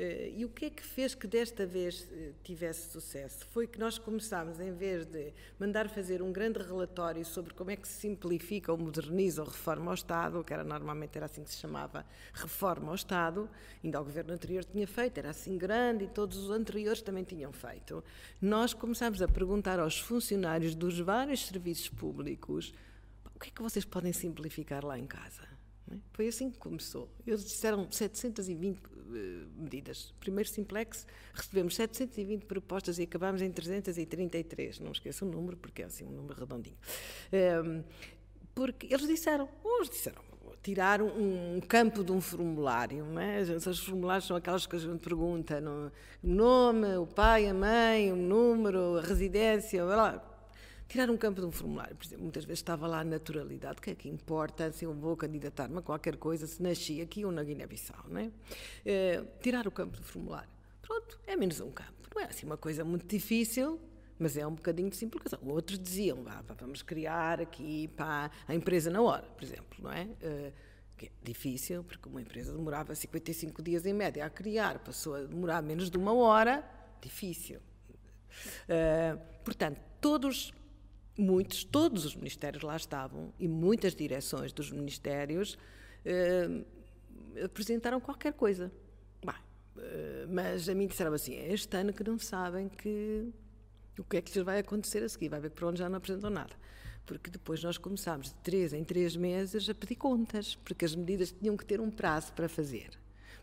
[0.00, 3.46] Uh, e o que é que fez que desta vez uh, tivesse sucesso?
[3.50, 7.76] Foi que nós começámos, em vez de mandar fazer um grande relatório sobre como é
[7.76, 11.50] que se simplifica ou moderniza ou reforma ao Estado, que era normalmente era assim que
[11.50, 13.46] se chamava, reforma ao Estado,
[13.84, 17.52] ainda o governo anterior tinha feito, era assim grande e todos os anteriores também tinham
[17.52, 18.02] feito.
[18.40, 22.72] Nós começámos a perguntar aos funcionários dos vários serviços públicos
[23.34, 25.59] o que é que vocês podem simplificar lá em casa?
[25.90, 25.94] É?
[26.12, 27.08] Foi assim que começou.
[27.26, 30.14] Eles disseram 720 eh, medidas.
[30.20, 34.78] Primeiro Simplex, recebemos 720 propostas e acabámos em 333.
[34.80, 36.76] Não esqueça o número, porque é assim um número redondinho.
[37.64, 37.82] Um,
[38.54, 40.22] porque eles disseram, uns disseram,
[40.62, 43.40] tirar um, campo de um formulário, não é?
[43.40, 45.60] Os formulários são aquelas que a gente pergunta,
[46.22, 50.29] o nome, o pai, a mãe, o número, a residência, lá.
[50.90, 53.80] Tirar um campo de um formulário, por exemplo, muitas vezes estava lá a naturalidade, o
[53.80, 57.30] que é que importa se eu vou candidatar-me a qualquer coisa, se nasci aqui ou
[57.30, 58.30] na Guiné-Bissau, não é?
[58.84, 59.22] é?
[59.40, 60.50] Tirar o campo do formulário.
[60.82, 61.92] Pronto, é menos um campo.
[62.12, 63.80] Não é assim uma coisa muito difícil,
[64.18, 65.38] mas é um bocadinho de simplificação.
[65.46, 70.08] Outros diziam, vá, vamos criar aqui para a empresa na hora, por exemplo, não é?
[70.96, 75.20] Que é difícil, porque uma empresa demorava 55 dias em média a criar, passou a
[75.20, 76.68] demorar menos de uma hora,
[77.00, 77.60] difícil.
[78.64, 80.52] Uh, portanto, todos,
[81.16, 85.54] muitos, todos os ministérios lá estavam e muitas direções dos ministérios
[86.04, 86.64] uh,
[87.44, 88.72] apresentaram qualquer coisa.
[89.24, 89.40] Bah,
[90.28, 93.32] mas a mim disseram assim: é este ano que não sabem que
[93.98, 95.28] o que é que lhes vai acontecer a seguir?
[95.28, 96.54] Vai ver que pronto já não apresentam nada.
[97.06, 101.32] Porque depois nós começámos de três em três meses a pedir contas, porque as medidas
[101.32, 102.90] tinham que ter um prazo para fazer.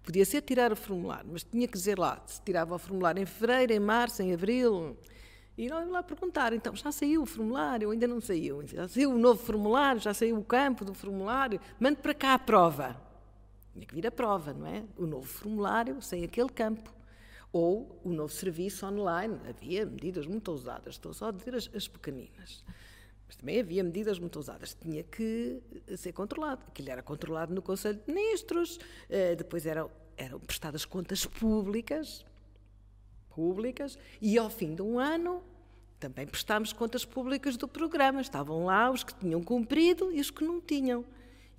[0.03, 3.25] Podia ser tirar o formulário, mas tinha que dizer lá se tirava o formulário em
[3.25, 4.97] fevereiro, em março, em abril.
[5.57, 7.89] E nós lá perguntar, então, já saiu o formulário?
[7.89, 8.65] Ainda não saiu.
[8.67, 9.99] Já saiu o novo formulário?
[9.99, 11.59] Já saiu o campo do formulário?
[11.79, 12.95] Mande para cá a prova.
[13.73, 14.83] Tinha que vir a prova, não é?
[14.95, 16.93] O novo formulário sem aquele campo
[17.51, 19.39] ou o novo serviço online.
[19.49, 22.63] Havia medidas muito ousadas, estou só a dizer as, as pequeninas.
[23.25, 24.77] Mas também havia medidas muito ousadas.
[24.79, 25.59] Tinha que
[25.97, 26.63] ser controlado.
[26.67, 32.23] Aquilo era controlado no Conselho de Ministros, uh, depois eram, eram prestadas contas públicas,
[33.37, 35.43] públicas, e ao fim de um ano
[35.99, 38.19] também prestámos contas públicas do programa.
[38.19, 41.05] Estavam lá os que tinham cumprido e os que não tinham.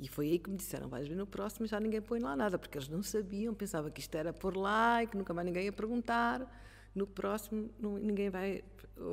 [0.01, 2.59] E foi aí que me disseram: vais ver no próximo já ninguém põe lá nada,
[2.59, 5.65] porque eles não sabiam, pensavam que isto era por lá e que nunca mais ninguém
[5.67, 6.37] ia perguntar.
[6.95, 8.65] No próximo não, ninguém vai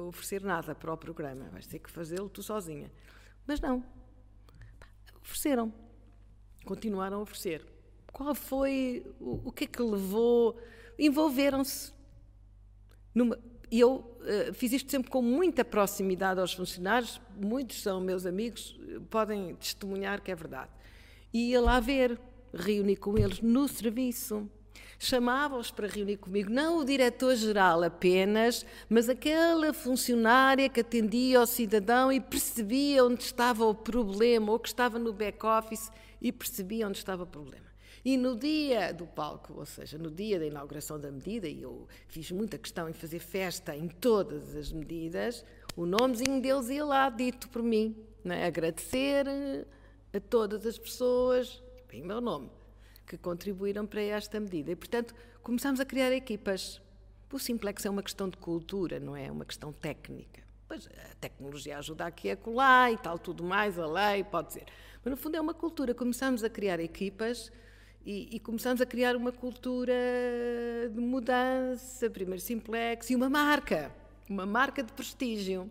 [0.08, 2.92] oferecer nada para o programa, vais ter que fazê-lo tu sozinha.
[3.46, 3.84] Mas não.
[5.22, 5.72] Ofereceram.
[6.66, 7.66] Continuaram a oferecer.
[8.12, 9.06] Qual foi.
[9.20, 10.60] O, o que é que levou.
[10.98, 11.95] Envolveram-se.
[13.72, 18.80] E eu uh, fiz isto sempre com muita proximidade aos funcionários, muitos são meus amigos,
[19.10, 20.70] podem testemunhar que é verdade.
[21.34, 22.20] Ia lá ver,
[22.54, 24.50] reuni com eles no serviço.
[24.98, 32.12] Chamava-os para reunir comigo, não o diretor-geral apenas, mas aquela funcionária que atendia ao cidadão
[32.12, 37.24] e percebia onde estava o problema, ou que estava no back-office e percebia onde estava
[37.24, 37.65] o problema.
[38.06, 41.88] E no dia do palco, ou seja, no dia da inauguração da medida, e eu
[42.08, 45.44] fiz muita questão em fazer festa em todas as medidas,
[45.76, 47.96] o nomezinho deles ia lá, dito por mim.
[48.24, 48.46] Né?
[48.46, 49.26] Agradecer
[50.14, 52.52] a todas as pessoas, bem meu nome,
[53.08, 54.72] que contribuíram para esta medida.
[54.72, 56.80] E, portanto, começámos a criar equipas.
[57.34, 59.26] O Simplex é uma questão de cultura, não é?
[59.26, 60.44] É uma questão técnica.
[60.68, 64.66] Pois a tecnologia ajuda aqui a colar e tal, tudo mais, a lei, pode ser.
[65.04, 65.94] Mas, no fundo, é uma cultura.
[65.96, 67.52] Começámos a criar equipas
[68.06, 69.94] e, e, começamos a criar uma cultura
[70.94, 73.92] de mudança, primeiro simplex, e uma marca,
[74.30, 75.70] uma marca de prestígio.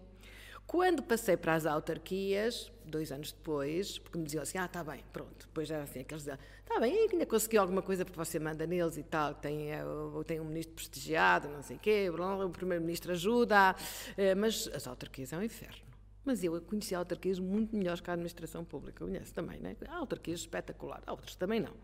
[0.66, 5.04] Quando passei para as autarquias, dois anos depois, porque me diziam assim, ah, está bem,
[5.12, 8.66] pronto, depois já assim, aqueles diziam, está bem, ainda consegui alguma coisa porque você manda
[8.66, 9.84] neles e tal, tem, eh,
[10.26, 13.76] tem um ministro prestigiado, não sei o quê, o primeiro-ministro ajuda,
[14.16, 15.84] eh, mas as autarquias é um inferno.
[16.24, 19.76] Mas eu conheci autarquias muito melhores que a administração pública, conheço também, né?
[19.86, 21.74] Há autarquias espetaculares, outras também não.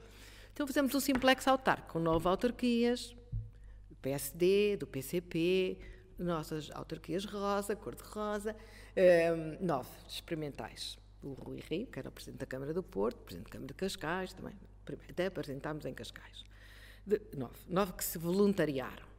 [0.52, 3.14] Então fizemos um simplex autarco, com nove autarquias,
[3.88, 5.78] do PSD, do PCP,
[6.18, 8.54] nossas autarquias rosa, cor-de-rosa,
[8.96, 10.98] um, nove experimentais.
[11.22, 13.74] O Rui Rio, que era o Presidente da Câmara do Porto, Presidente da Câmara de
[13.74, 14.54] Cascais, também,
[15.08, 16.44] até apresentámos em Cascais.
[17.06, 19.09] De, nove, nove que se voluntariaram.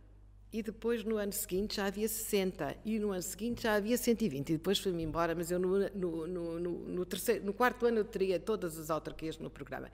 [0.53, 2.75] E depois, no ano seguinte, já havia 60.
[2.83, 4.49] E no ano seguinte já havia 120.
[4.49, 8.05] E depois fui-me embora, mas eu no, no, no, no, terceiro, no quarto ano eu
[8.05, 9.89] teria todas as autarquias no programa.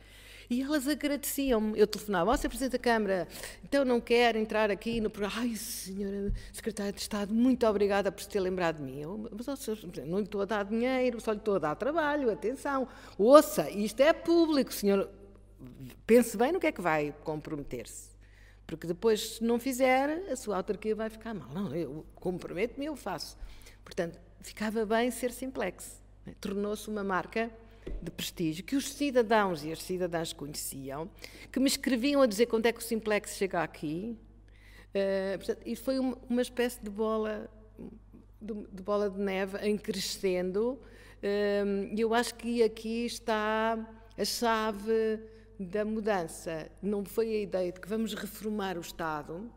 [0.50, 1.78] E elas agradeciam-me.
[1.78, 2.50] Eu telefonava, ó, Sr.
[2.50, 3.28] Presidente da Câmara,
[3.64, 5.42] então não quer entrar aqui no programa.
[5.42, 9.00] Ai, Senhora Secretária de Estado, muito obrigada por se ter lembrado de mim.
[9.00, 11.76] Eu, mas, ó, senhor, não lhe estou a dar dinheiro, só lhe estou a dar
[11.76, 12.88] trabalho, atenção.
[13.16, 15.08] Ouça, isto é público, senhor.
[16.08, 18.17] Pense bem no que é que vai comprometer-se.
[18.68, 21.50] Porque depois, se não fizer, a sua autarquia vai ficar mal.
[21.54, 23.38] Não, eu comprometo-me, eu faço.
[23.84, 26.02] Portanto, ficava bem ser simplex.
[26.26, 26.36] Né?
[26.42, 27.50] Tornou-se uma marca
[28.02, 31.10] de prestígio que os cidadãos e as cidadãs conheciam,
[31.50, 34.18] que me escreviam a dizer quando é que o simplex chega aqui.
[34.90, 37.50] Uh, portanto, e foi uma, uma, espécie de bola
[38.42, 40.80] de, de, bola de neve em crescendo.
[41.24, 43.78] Uh, eu acho que aqui está
[44.18, 45.20] a chave
[45.60, 45.84] da
[46.82, 49.50] não foi a ideia de que vamos reformar o Estado,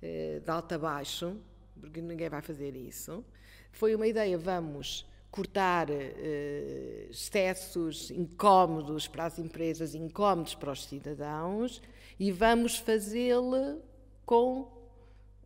[0.00, 1.36] eh, de alto a baixo,
[1.80, 3.24] porque ninguém vai fazer isso.
[3.70, 11.80] Foi uma ideia, vamos cortar uh, excessos incómodos para as empresas, incómodos para os cidadãos,
[12.20, 13.80] e vamos fazê-lo
[14.26, 14.70] com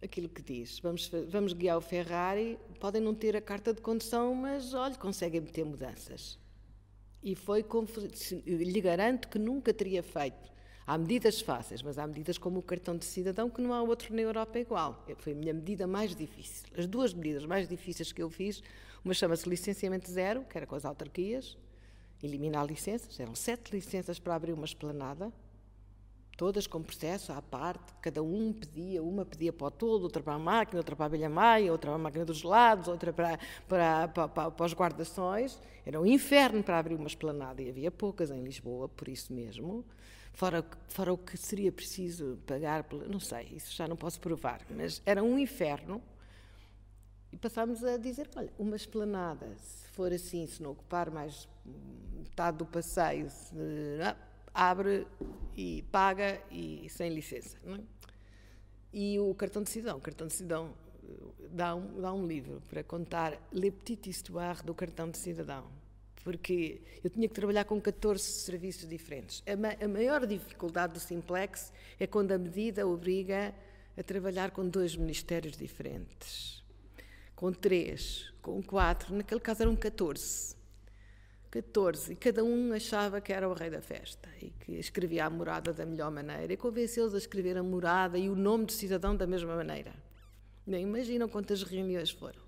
[0.03, 0.81] aquilo que diz.
[0.81, 5.41] Vamos, vamos guiar o Ferrari, podem não ter a carta de condução, mas olha, conseguem
[5.41, 6.37] meter mudanças.
[7.27, 7.65] E foi,
[8.47, 10.49] lhe garanto que nunca teria feito.
[10.87, 14.15] Há medidas fáceis, mas há medidas como o cartão de cidadão que não há outro
[14.15, 15.05] na Europa igual.
[15.19, 16.69] Foi a minha medida mais difícil.
[16.79, 18.63] As duas medidas mais difíceis que eu fiz
[19.05, 21.59] uma chama-se licenciamento zero, que era com as autarquias,
[22.23, 25.33] eliminar licenças, eram sete licenças para abrir uma esplanada,
[26.37, 30.35] todas com processo à parte, cada um pedia, uma pedia para o todo, outra para
[30.35, 33.39] a máquina, outra para a abelha maia, outra para a máquina dos gelados, outra para,
[33.67, 35.59] para, para, para, para os guardações.
[35.85, 39.85] Era um inferno para abrir uma esplanada e havia poucas em Lisboa, por isso mesmo.
[40.33, 45.01] Fora, fora o que seria preciso pagar, não sei, isso já não posso provar, mas
[45.07, 46.03] era um inferno
[47.33, 51.49] e passámos a dizer: olha, uma esplanada, se for assim, se não ocupar mais
[52.15, 53.55] metade do passeio, se,
[54.03, 54.17] ah,
[54.57, 55.07] abre
[55.57, 57.57] e paga e sem licença.
[57.67, 57.81] É?
[58.93, 60.73] E o cartão de cidadão, o cartão de cidadão
[61.05, 65.65] eh, dá um, dá um livro para contar Le Petit Histoire do cartão de cidadão.
[66.25, 69.43] Porque eu tinha que trabalhar com 14 serviços diferentes.
[69.47, 73.55] A, ma a maior dificuldade do Simplex é quando a medida obriga
[73.97, 76.57] a trabalhar com dois ministérios diferentes
[77.37, 80.56] com três, com quatro, naquele caso eram 14.
[81.63, 85.31] 14, e cada um achava que era o rei da festa e que escrevia a
[85.31, 89.17] morada da melhor maneira e convenceu-os a escrever a morada e o nome do cidadão
[89.17, 89.95] da mesma maneira.
[90.67, 92.41] Nem imaginam quantas reuniões foram.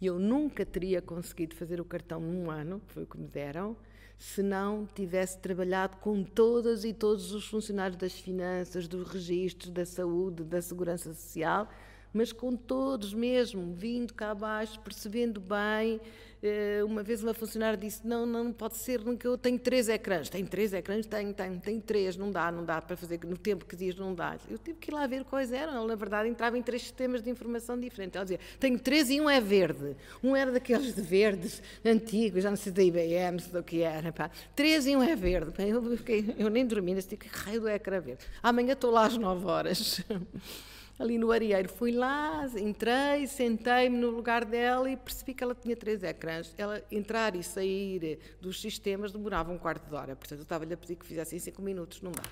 [0.00, 3.26] E eu nunca teria conseguido fazer o cartão num ano, que foi o que me
[3.26, 3.76] deram,
[4.16, 9.84] se não tivesse trabalhado com todas e todos os funcionários das finanças, dos registros, da
[9.84, 11.68] saúde, da segurança social,
[12.12, 16.00] mas com todos mesmo, vindo cá abaixo, percebendo bem.
[16.42, 20.28] Eh, uma vez uma funcionária disse: Não, não pode ser, nunca eu tenho três ecrãs.
[20.28, 21.04] Tenho três ecrãs?
[21.06, 24.14] Tenho, tenho, tenho três, não dá, não dá para fazer no tempo que diz, não
[24.14, 24.36] dá.
[24.48, 25.74] Eu tive que ir lá ver quais eram.
[25.74, 28.14] Ela, na verdade, entrava em três sistemas de informação diferentes.
[28.14, 29.96] Ela dizia: Tenho três e um é verde.
[30.22, 34.12] Um era daqueles de verdes antigos, já não sei da IBM, sei do que era.
[34.12, 34.30] Pá.
[34.54, 35.52] Três e um é verde.
[35.58, 38.24] Eu, fiquei, eu nem dormi, disse: Que raio do ecrã verde?
[38.42, 40.00] Amanhã estou lá às nove horas.
[40.98, 41.68] ali no Arieiro.
[41.68, 46.52] Fui lá, entrei, sentei-me no lugar dela e percebi que ela tinha três ecrãs.
[46.58, 50.76] Ela entrar e sair dos sistemas demorava um quarto de hora, portanto eu estava-lhe a
[50.76, 52.22] pedir que fizesse em cinco minutos, não dá.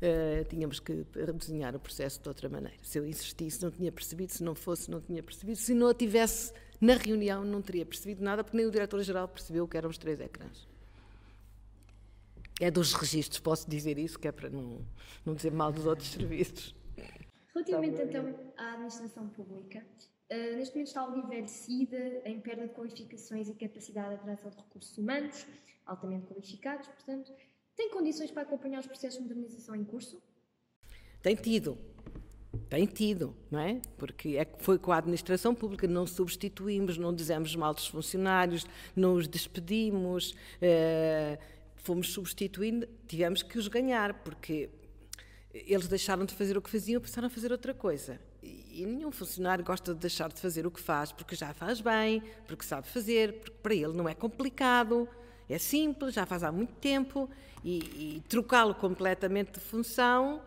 [0.00, 2.76] Uh, tínhamos que redesenhar o processo de outra maneira.
[2.82, 5.94] Se eu insistisse, não tinha percebido, se não fosse, não tinha percebido, se não a
[5.94, 9.98] tivesse na reunião, não teria percebido nada, porque nem o diretor-geral percebeu que eram os
[9.98, 10.68] três ecrãs.
[12.60, 14.78] É dos registros, posso dizer isso, que é para não,
[15.24, 16.77] não dizer mal dos outros serviços.
[17.54, 19.84] Relativamente então à administração pública,
[20.30, 24.56] uh, neste momento está algo envelhecida, em perda de qualificações e capacidade de atração de
[24.56, 25.46] recursos humanos,
[25.86, 27.32] altamente qualificados, portanto,
[27.74, 30.20] tem condições para acompanhar os processos de modernização em curso?
[31.22, 31.78] Tem tido.
[32.68, 33.80] Tem tido, não é?
[33.96, 39.14] Porque é, foi com a administração pública, não substituímos, não dizemos mal dos funcionários, não
[39.14, 41.38] os despedimos, uh,
[41.76, 44.68] fomos substituindo, tivemos que os ganhar, porque
[45.52, 48.20] eles deixaram de fazer o que faziam e passaram a fazer outra coisa.
[48.42, 52.22] E nenhum funcionário gosta de deixar de fazer o que faz porque já faz bem,
[52.46, 55.08] porque sabe fazer, porque para ele não é complicado,
[55.48, 57.28] é simples, já faz há muito tempo
[57.64, 57.78] e,
[58.16, 60.40] e trocá-lo completamente de função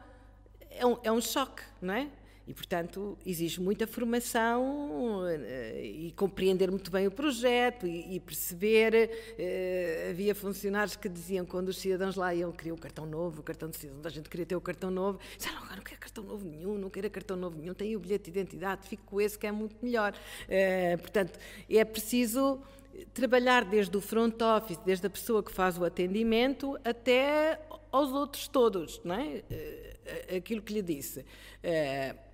[0.72, 2.10] é um, é um choque, não é?
[2.52, 9.10] E, portanto, exige muita formação eh, e compreender muito bem o projeto e, e perceber.
[9.40, 13.44] Eh, havia funcionários que diziam, quando os cidadãos lá iam, queriam o cartão novo, o
[13.44, 15.18] cartão de cidadão, a gente queria ter o cartão novo.
[15.38, 18.30] Disseram, não, não quero cartão novo nenhum, não quero cartão novo nenhum, tenho o bilhete
[18.30, 20.14] de identidade, fico com esse que é muito melhor.
[20.50, 22.62] Eh, portanto, é preciso
[23.14, 28.50] trabalhar desde o front office, desde a pessoa que faz o atendimento até aos outros
[28.50, 29.42] todos, não é?
[30.36, 31.26] Aquilo que lhe disse.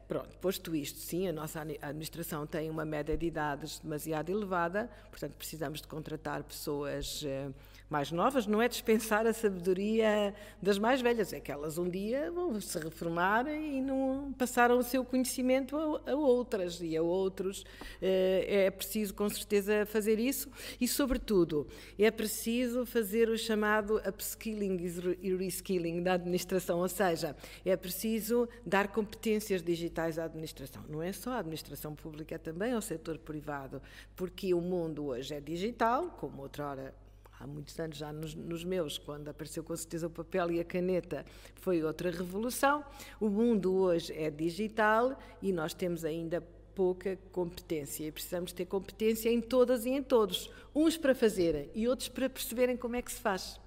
[0.07, 5.33] Pronto, posto isto, sim, a nossa administração tem uma média de idades demasiado elevada, portanto
[5.33, 7.53] precisamos de contratar pessoas uh,
[7.89, 12.29] mais novas, não é dispensar a sabedoria das mais velhas, é que elas um dia
[12.31, 17.63] vão se reformar e não passaram o seu conhecimento a, a outras e a outros.
[18.01, 20.49] Eh, é preciso, com certeza, fazer isso
[20.81, 21.67] e, sobretudo,
[21.97, 24.77] é preciso fazer o chamado upskilling
[25.21, 30.83] e reskilling da administração, ou seja, é preciso dar competências digitais à administração.
[30.89, 33.81] Não é só a administração pública, é também ao setor privado,
[34.15, 36.93] porque o mundo hoje é digital, como outrora
[37.39, 40.65] há muitos anos, já nos, nos, meus, quando apareceu com certeza o papel e a
[40.65, 41.25] caneta,
[41.55, 42.83] foi outra revolução.
[43.19, 46.41] O mundo hoje é digital e nós temos ainda
[46.75, 50.49] pouca competência e precisamos ter competência em todas e em todos.
[50.75, 53.59] Uns para fazerem e outros para perceberem como é que se faz.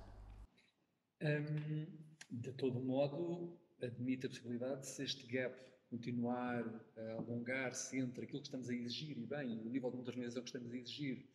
[1.23, 1.87] Hum,
[2.31, 5.55] de todo modo, admite a possibilidade de se este gap
[5.91, 6.65] continuar
[6.97, 10.49] a alongar-se entre aquilo que estamos a exigir e bem, o nível de modernização que
[10.49, 11.27] estamos a exigir,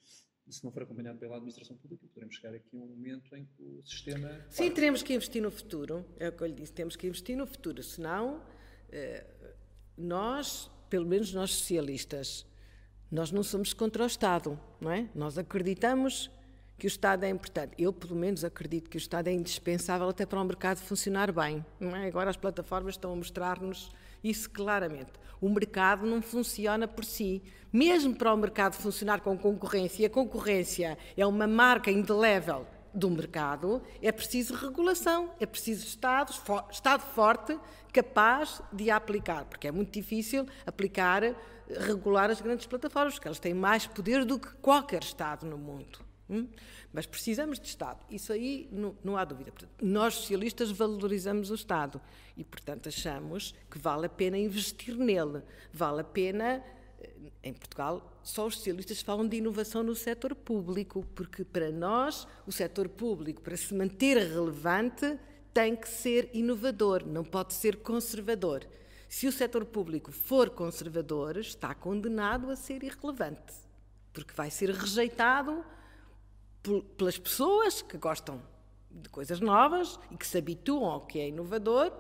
[0.49, 3.63] se não for acompanhado pela administração pública, poderemos chegar aqui a um momento em que
[3.63, 4.45] o sistema.
[4.49, 7.35] Sim, teremos que investir no futuro, é o que eu lhe disse, temos que investir
[7.35, 8.43] no futuro, senão
[8.89, 9.25] eh,
[9.97, 12.45] nós, pelo menos nós socialistas,
[13.11, 15.09] nós não somos contra o Estado, não é?
[15.15, 16.29] Nós acreditamos
[16.77, 17.73] que o Estado é importante.
[17.77, 21.65] Eu, pelo menos, acredito que o Estado é indispensável até para o mercado funcionar bem.
[21.79, 22.07] É?
[22.07, 23.91] Agora as plataformas estão a mostrar-nos
[24.23, 25.11] isso claramente.
[25.39, 27.41] O mercado não funciona por si.
[27.71, 33.09] Mesmo para o mercado funcionar com concorrência, e a concorrência é uma marca indelével do
[33.09, 36.33] mercado, é preciso regulação, é preciso Estado,
[36.71, 37.59] Estado forte,
[37.91, 41.21] capaz de aplicar, porque é muito difícil aplicar,
[41.67, 46.04] regular as grandes plataformas, porque elas têm mais poder do que qualquer Estado no mundo.
[46.29, 46.47] Hum?
[46.91, 48.03] Mas precisamos de Estado.
[48.09, 49.51] Isso aí não, não há dúvida.
[49.51, 52.01] Portanto, nós, socialistas, valorizamos o Estado
[52.35, 55.41] e, portanto, achamos que vale a pena investir nele.
[55.71, 56.63] Vale a pena.
[56.99, 62.27] Eh, em Portugal, só os socialistas falam de inovação no setor público, porque para nós,
[62.47, 65.19] o setor público, para se manter relevante,
[65.53, 68.67] tem que ser inovador, não pode ser conservador.
[69.07, 73.53] Se o setor público for conservador, está condenado a ser irrelevante,
[74.11, 75.63] porque vai ser rejeitado
[76.97, 78.41] pelas pessoas que gostam
[78.89, 81.91] de coisas novas e que se habituam ao que é inovador,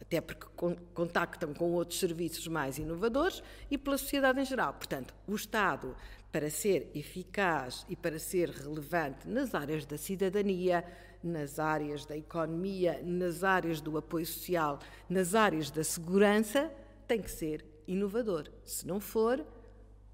[0.00, 0.46] até porque
[0.94, 4.74] contactam com outros serviços mais inovadores, e pela sociedade em geral.
[4.74, 5.96] Portanto, o Estado,
[6.30, 10.84] para ser eficaz e para ser relevante nas áreas da cidadania,
[11.22, 16.70] nas áreas da economia, nas áreas do apoio social, nas áreas da segurança,
[17.08, 18.48] tem que ser inovador.
[18.64, 19.44] Se não for,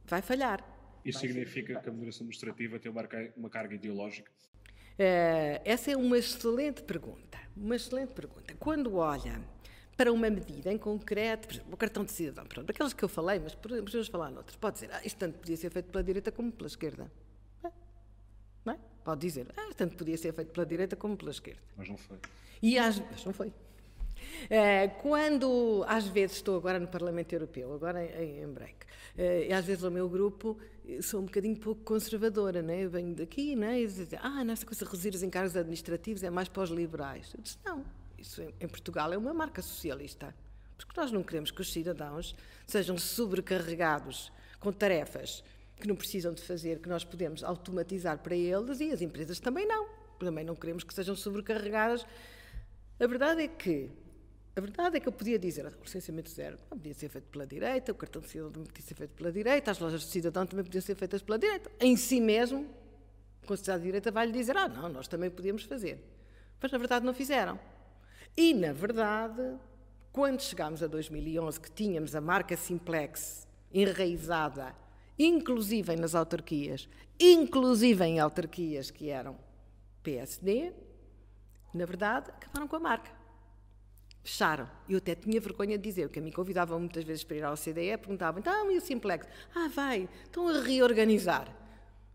[0.05, 0.72] vai falhar.
[1.05, 2.93] Isso significa que a moderação administrativa tem
[3.37, 4.31] uma carga ideológica?
[4.93, 7.39] Uh, essa é uma excelente pergunta.
[7.57, 8.55] Uma excelente pergunta.
[8.59, 9.41] Quando olha
[9.97, 13.09] para uma medida em concreto, por exemplo, o cartão de cidadão, pronto, aquelas que eu
[13.09, 16.33] falei, mas podemos falar noutras, pode dizer, ah, isto tanto podia ser feito pela direita
[16.33, 17.11] como pela esquerda.
[18.65, 18.79] Não é?
[19.05, 21.61] Pode dizer, ah, isto tanto podia ser feito pela direita como pela esquerda.
[21.77, 22.19] Mas não foi.
[22.63, 23.53] E às, mas não foi.
[24.49, 28.87] Eh, quando, às vezes, estou agora no Parlamento Europeu, agora em, em break,
[29.17, 30.59] eh, e às vezes o meu grupo,
[31.03, 32.85] sou um bocadinho pouco conservadora, né?
[32.85, 33.80] eu venho daqui né?
[33.80, 37.33] e dizem, ah, nessa coisa de reduzir os encargos administrativos é mais para os liberais.
[37.35, 37.85] Eu disse, não,
[38.18, 40.35] isso em Portugal é uma marca socialista,
[40.76, 42.35] porque nós não queremos que os cidadãos
[42.66, 45.43] sejam sobrecarregados com tarefas
[45.80, 49.66] que não precisam de fazer, que nós podemos automatizar para eles e as empresas também
[49.66, 49.89] não.
[50.18, 52.07] Também não queremos que sejam sobrecarregadas.
[53.01, 53.91] A verdade é que
[54.55, 57.47] a verdade é que eu podia dizer, o licenciamento zero não podia ser feito pela
[57.47, 60.65] direita, o cartão de cidadão podia ser feito pela direita, as lojas de cidadão também
[60.65, 61.71] podiam ser feitas pela direita.
[61.81, 62.69] Em si mesmo,
[63.43, 66.05] a sociedade de direita vai-lhe dizer, ah, não, nós também podíamos fazer.
[66.61, 67.59] Mas, na verdade, não fizeram.
[68.37, 69.57] E, na verdade,
[70.13, 74.75] quando chegámos a 2011, que tínhamos a marca Simplex enraizada,
[75.19, 76.89] inclusive nas autarquias,
[77.19, 79.39] inclusive em autarquias que eram
[80.03, 80.75] PSD,
[81.73, 83.22] na verdade, acabaram com a marca.
[84.23, 84.68] Fecharam.
[84.89, 87.97] Eu até tinha vergonha de dizer, porque mim convidavam muitas vezes para ir ao CDE,
[87.99, 89.27] perguntavam, então, e o Simplex?
[89.55, 91.49] Ah, vai, estão a reorganizar.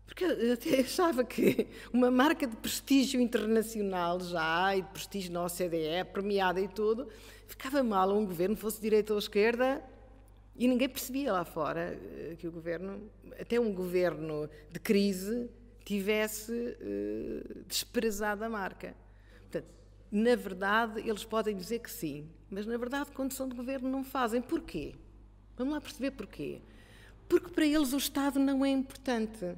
[0.06, 5.44] Porque eu até achava que uma marca de prestígio internacional já, e de prestígio na
[5.44, 7.08] OCDE, premiada e tudo,
[7.46, 9.84] ficava mal um governo, fosse direita ou esquerda,
[10.56, 15.48] e ninguém percebia lá fora eh, que o governo, até um governo de crise,
[15.84, 18.94] tivesse uh, desprezado a marca.
[20.10, 24.02] Na verdade, eles podem dizer que sim, mas na verdade, quando são de governo, não
[24.02, 24.40] fazem.
[24.40, 24.94] Porquê?
[25.56, 26.62] Vamos lá perceber porquê.
[27.28, 29.54] Porque para eles o Estado não é importante.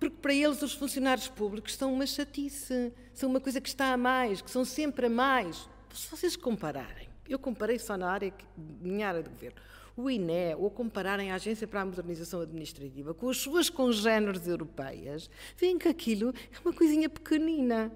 [0.00, 3.96] Porque para eles os funcionários públicos são uma chatice, são uma coisa que está a
[3.96, 5.68] mais, que são sempre a mais.
[5.92, 9.60] Se vocês compararem, eu comparei só na área, minha área de governo,
[9.96, 15.28] o INE, ou compararem a Agência para a Modernização Administrativa com as suas congêneres europeias,
[15.56, 17.92] veem que aquilo é uma coisinha pequenina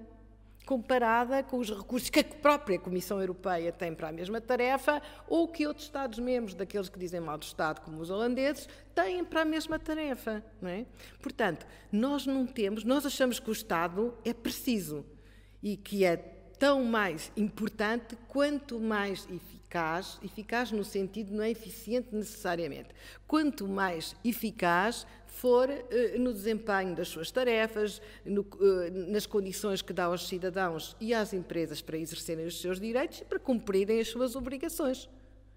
[0.67, 5.47] comparada com os recursos que a própria Comissão Europeia tem para a mesma tarefa ou
[5.47, 9.45] que outros Estados-membros, daqueles que dizem mal do Estado, como os holandeses, têm para a
[9.45, 10.43] mesma tarefa.
[10.61, 10.85] Não é?
[11.21, 15.05] Portanto, nós não temos, nós achamos que o Estado é preciso
[15.63, 16.17] e que é
[16.59, 22.89] tão mais importante quanto mais eficaz, eficaz no sentido não é eficiente necessariamente,
[23.25, 29.93] quanto mais eficaz for eh, no desempenho das suas tarefas, no, eh, nas condições que
[29.93, 34.07] dá aos cidadãos e às empresas para exercerem os seus direitos e para cumprirem as
[34.07, 35.09] suas obrigações.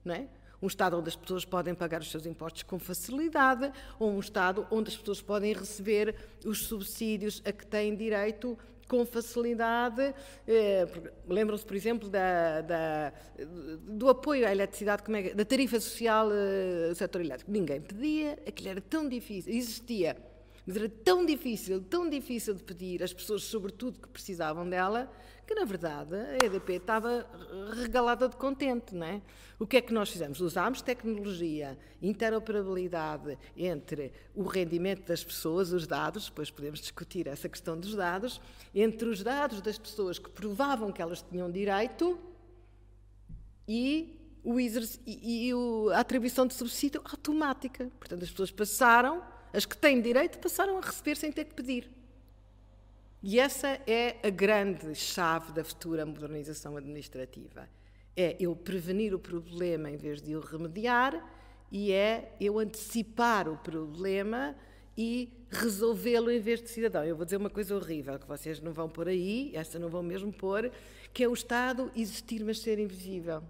[0.04, 0.26] Não é?
[0.62, 4.66] Um Estado onde as pessoas podem pagar os seus impostos com facilidade, ou um Estado
[4.70, 6.14] onde as pessoas podem receber
[6.44, 8.58] os subsídios a que têm direito
[8.90, 10.12] com facilidade.
[10.48, 10.84] Eh,
[11.28, 13.12] Lembram-se, por exemplo, da, da,
[13.86, 17.52] do apoio à eletricidade, é, da tarifa social eh, do setor elétrico.
[17.52, 20.16] Ninguém pedia, aquilo era tão difícil, existia,
[20.66, 25.08] mas era tão difícil, tão difícil de pedir, as pessoas, sobretudo, que precisavam dela,
[25.50, 27.26] que na verdade a EDP estava
[27.72, 29.20] regalada de contente, não é?
[29.58, 30.40] O que é que nós fizemos?
[30.40, 37.76] Usámos tecnologia, interoperabilidade entre o rendimento das pessoas, os dados, depois podemos discutir essa questão
[37.76, 38.40] dos dados,
[38.72, 42.16] entre os dados das pessoas que provavam que elas tinham direito
[43.66, 44.70] e, o e,
[45.04, 45.50] e
[45.92, 47.90] a atribuição de subsídio automática.
[47.98, 49.20] Portanto, as pessoas passaram,
[49.52, 51.99] as que têm direito, passaram a receber sem ter que pedir.
[53.22, 57.68] E essa é a grande chave da futura modernização administrativa.
[58.16, 61.22] É eu prevenir o problema em vez de o remediar
[61.70, 64.56] e é eu antecipar o problema
[64.96, 67.04] e resolvê-lo em vez de cidadão.
[67.04, 70.02] Eu vou dizer uma coisa horrível que vocês não vão pôr aí, essa não vão
[70.02, 70.72] mesmo pôr,
[71.12, 73.42] que é o Estado existir mas ser invisível.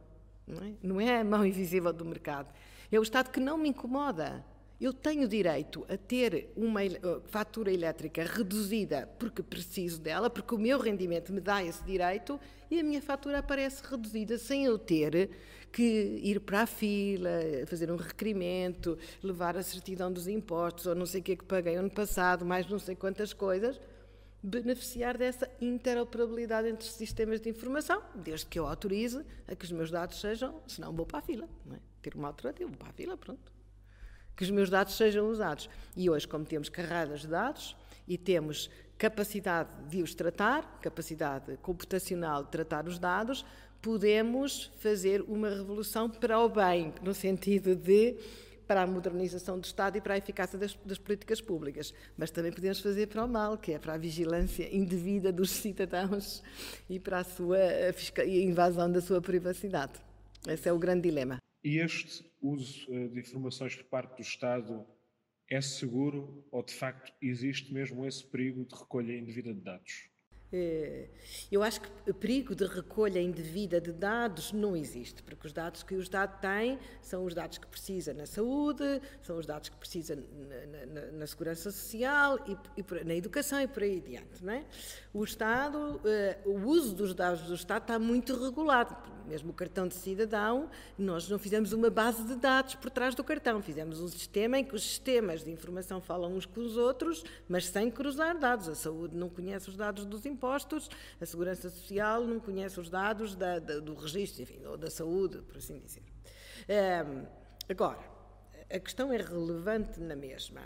[0.46, 2.52] Não é, não é a mão invisível do mercado.
[2.90, 4.44] É o Estado que não me incomoda.
[4.81, 6.81] Eu tenho direito a ter uma
[7.26, 12.81] fatura elétrica reduzida porque preciso dela, porque o meu rendimento me dá esse direito e
[12.81, 15.33] a minha fatura aparece reduzida sem eu ter
[15.70, 17.31] que ir para a fila,
[17.66, 21.45] fazer um requerimento, levar a certidão dos impostos ou não sei o que é que
[21.45, 23.78] paguei ano passado, mais não sei quantas coisas.
[24.43, 29.91] Beneficiar dessa interoperabilidade entre sistemas de informação, desde que eu autorize a que os meus
[29.91, 31.47] dados sejam, senão vou para a fila.
[31.66, 31.81] Não é?
[32.01, 33.59] Ter uma alternativa, vou para a fila, pronto
[34.41, 35.68] que os meus dados sejam usados.
[35.95, 37.76] E hoje, como temos carradas de dados
[38.09, 43.45] e temos capacidade de os tratar, capacidade computacional de tratar os dados,
[43.82, 48.16] podemos fazer uma revolução para o bem, no sentido de
[48.66, 52.51] para a modernização do Estado e para a eficácia das, das, políticas públicas, mas também
[52.51, 56.43] podemos fazer para o mal, que é para a vigilância indevida dos cidadãos
[56.88, 60.01] e para a sua a invasão da sua privacidade.
[60.49, 61.36] Esse é o grande dilema.
[61.62, 64.86] E este uso eh, de informações por parte do Estado
[65.49, 70.11] é seguro ou de facto existe mesmo esse perigo de recolha indevida de dados?
[70.53, 71.09] Eh,
[71.51, 75.95] eu acho que perigo de recolha indevida de dados não existe, porque os dados que
[75.95, 80.16] o Estado tem são os dados que precisa na saúde, são os dados que precisa
[80.16, 84.45] na, na, na segurança social e, e, na educação e por aí adiante.
[84.45, 84.64] Não é?
[85.14, 88.97] O Estado, eh, o uso dos dados do Estado está muito regulado.
[89.31, 90.68] Mesmo o cartão de cidadão,
[90.99, 94.64] nós não fizemos uma base de dados por trás do cartão, fizemos um sistema em
[94.64, 98.68] que os sistemas de informação falam uns com os outros, mas sem cruzar dados.
[98.68, 103.35] A saúde não conhece os dados dos impostos a Segurança Social não conhece os dados
[103.35, 106.03] da, da, do registro, enfim, ou da saúde, por assim dizer.
[106.68, 107.26] Um,
[107.68, 108.01] agora,
[108.70, 110.62] a questão é relevante na mesma.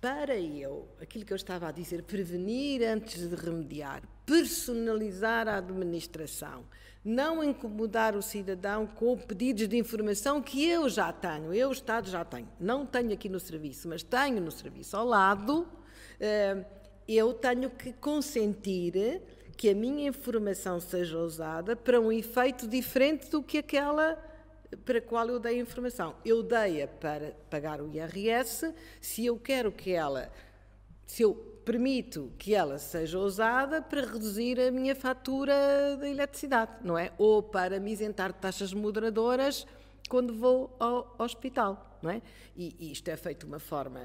[0.00, 6.64] Para eu, aquilo que eu estava a dizer, prevenir antes de remediar, personalizar a administração,
[7.06, 12.24] não incomodar o cidadão com pedidos de informação que eu já tenho, eu, Estado, já
[12.24, 12.48] tenho.
[12.58, 15.66] Não tenho aqui no serviço, mas tenho no serviço ao lado
[17.08, 19.22] eu tenho que consentir
[19.56, 24.22] que a minha informação seja usada para um efeito diferente do que aquela
[24.84, 26.16] para a qual eu dei a informação.
[26.24, 30.30] Eu dei-a para pagar o IRS, se eu quero que ela,
[31.06, 36.96] se eu permito que ela seja usada para reduzir a minha fatura da eletricidade, não
[36.96, 37.10] é?
[37.18, 39.66] Ou para me isentar de taxas moderadoras
[40.08, 42.22] quando vou ao hospital, não é?
[42.56, 44.00] E, e isto é feito de uma forma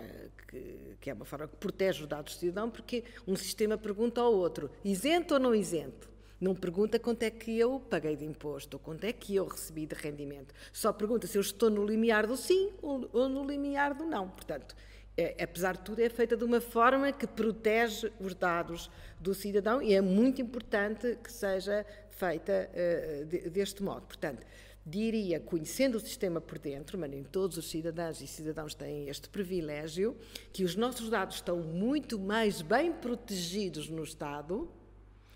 [0.47, 4.19] que, que, é uma forma que protege os dados do cidadão, porque um sistema pergunta
[4.19, 6.09] ao outro, isento ou não isento?
[6.39, 9.85] Não pergunta quanto é que eu paguei de imposto, ou quanto é que eu recebi
[9.85, 10.51] de rendimento.
[10.73, 14.27] Só pergunta se eu estou no limiar do sim ou, no limiar do não.
[14.29, 14.75] Portanto,
[15.17, 18.89] é, apesar de tudo, é feita de uma forma que protege os dados
[19.19, 24.05] do cidadão e é muito importante que seja feita uh, de, deste modo.
[24.05, 24.45] Portanto,
[24.85, 29.29] diria, conhecendo o sistema por dentro, mas nem todos os cidadãos e cidadãos têm este
[29.29, 30.17] privilégio,
[30.51, 34.71] que os nossos dados estão muito mais bem protegidos no Estado,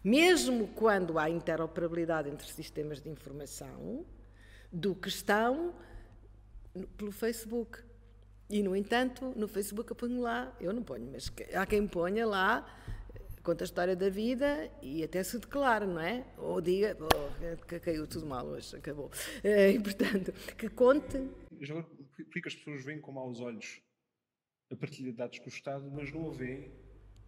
[0.03, 4.05] mesmo quando há interoperabilidade entre sistemas de informação,
[4.71, 5.73] do que estão
[6.97, 7.79] pelo Facebook.
[8.49, 12.25] E, no entanto, no Facebook eu ponho lá, eu não ponho, mas há quem ponha
[12.25, 12.65] lá
[13.45, 16.25] conta a história da vida e até se declara, não é?
[16.37, 19.11] Ou diga, oh, que caiu tudo mal hoje, acabou.
[19.43, 21.19] Eh, e, portanto, que conte.
[21.19, 23.81] Por que as pessoas veem com maus olhos
[24.71, 26.71] a partilha de dados com o Estado, mas não a veem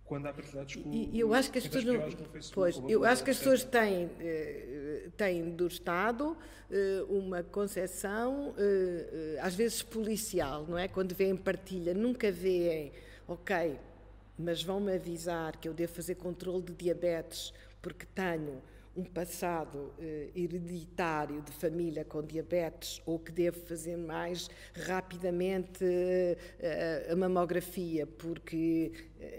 [0.07, 3.29] quando há partilhados com E eu acho que as pessoas não, pois, eu acho que
[3.29, 6.35] as pessoas têm, eh, têm do Estado
[6.71, 10.87] eh, uma concepção eh, às vezes policial, não é?
[10.87, 12.93] Quando vêem partilha, nunca veem,
[13.27, 13.77] ok,
[14.39, 18.61] mas vão-me avisar que eu devo fazer controle de diabetes porque tenho
[18.97, 25.85] um passado eh, hereditário de família com diabetes ou que devo fazer mais rapidamente
[26.59, 28.91] eh, a mamografia porque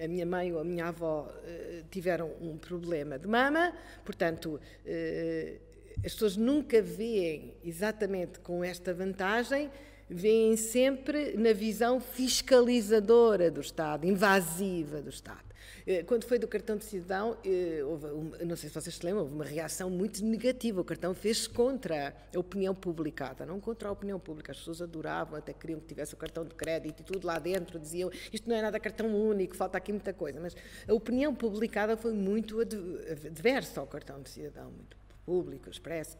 [0.02, 3.72] a minha mãe ou a minha avó eh, tiveram um problema de mama,
[4.04, 5.56] portanto, eh,
[6.04, 9.70] as pessoas nunca veem exatamente com esta vantagem
[10.08, 15.47] veem sempre na visão fiscalizadora do Estado, invasiva do Estado.
[15.88, 19.22] Eh, quando foi do cartão de cidadão, eh, houve, não sei se vocês se lembram,
[19.22, 20.82] houve uma reação muito negativa.
[20.82, 24.52] O cartão fez-se contra a opinião publicada, não contra a opinião pública.
[24.52, 27.78] As pessoas adoravam, até queriam que tivesse o cartão de crédito e tudo lá dentro.
[27.78, 30.38] Diziam isto não é nada cartão único, falta aqui muita coisa.
[30.38, 30.54] Mas
[30.86, 34.94] a opinião publicada foi muito adversa ao cartão de cidadão, muito
[35.28, 36.16] público, expresso.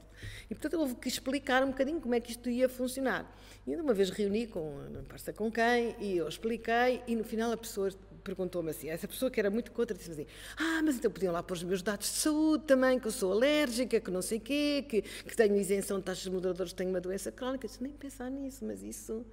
[0.51, 3.35] E, portanto, houve que explicar um bocadinho como é que isto ia funcionar.
[3.67, 7.51] E uma vez reuni com, não importa com quem, e eu expliquei, e no final
[7.51, 7.89] a pessoa
[8.35, 10.27] perguntou-me assim, essa pessoa que era muito contra, disse assim,
[10.57, 13.33] ah, mas então podiam lá pôr os meus dados de saúde também, que eu sou
[13.33, 17.01] alérgica, que não sei o quê, que, que tenho isenção de taxas moderadores, tenho uma
[17.01, 17.67] doença crónica.
[17.67, 19.25] Eu disse, nem pensar nisso, mas isso...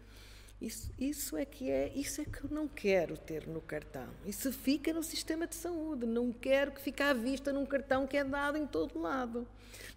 [0.62, 4.08] Isso, isso, é que é, isso é que eu não quero ter no cartão.
[4.26, 6.06] Isso fica no sistema de saúde.
[6.06, 9.45] Não quero que fique à vista num cartão que é dado em todo lado.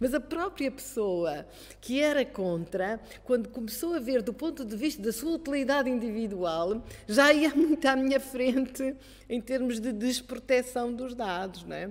[0.01, 1.47] Mas a própria pessoa
[1.81, 6.83] que era contra, quando começou a ver do ponto de vista da sua utilidade individual,
[7.07, 8.97] já ia muito à minha frente
[9.29, 11.63] em termos de desproteção dos dados.
[11.63, 11.91] Não é?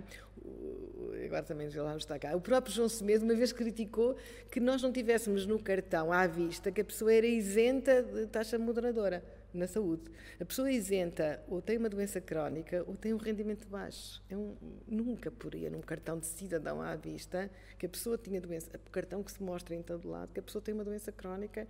[1.27, 2.35] Agora também já lá está cá.
[2.35, 4.15] O próprio João Semedo uma vez criticou
[4.51, 8.57] que nós não tivéssemos no cartão à vista que a pessoa era isenta de taxa
[8.57, 9.23] moderadora
[9.53, 10.03] na saúde.
[10.39, 14.21] A pessoa isenta ou tem uma doença crónica ou tem um rendimento baixo.
[14.29, 14.55] É um,
[14.87, 19.23] nunca poria num cartão de cidadão à vista que a pessoa tinha doença, o cartão
[19.23, 21.67] que se mostra em todo lado, que a pessoa tem uma doença crónica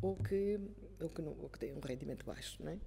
[0.00, 0.60] ou que,
[1.00, 2.78] ou que, não, ou que tem um rendimento baixo, não é?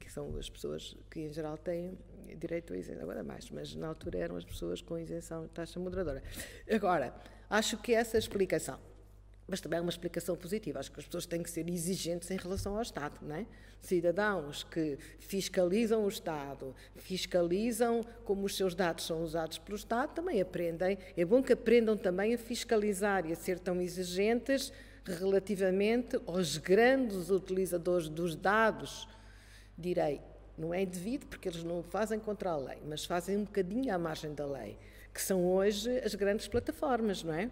[0.00, 1.96] Que são as pessoas que em geral têm
[2.36, 5.78] direito a isenção, agora mais, mas na altura eram as pessoas com isenção de taxa
[5.78, 6.22] moderadora.
[6.68, 7.14] Agora,
[7.48, 8.80] acho que essa explicação
[9.50, 10.78] mas também é uma explicação positiva.
[10.78, 13.44] Acho que as pessoas têm que ser exigentes em relação ao Estado, não é?
[13.80, 20.40] Cidadãos que fiscalizam o Estado, fiscalizam como os seus dados são usados pelo Estado, também
[20.40, 20.96] aprendem.
[21.16, 24.72] É bom que aprendam também a fiscalizar e a ser tão exigentes
[25.04, 29.08] relativamente aos grandes utilizadores dos dados.
[29.80, 30.20] Direi,
[30.56, 33.98] não é devido porque eles não fazem contra a lei, mas fazem um bocadinho à
[33.98, 34.76] margem da lei,
[35.12, 37.50] que são hoje as grandes plataformas, não é?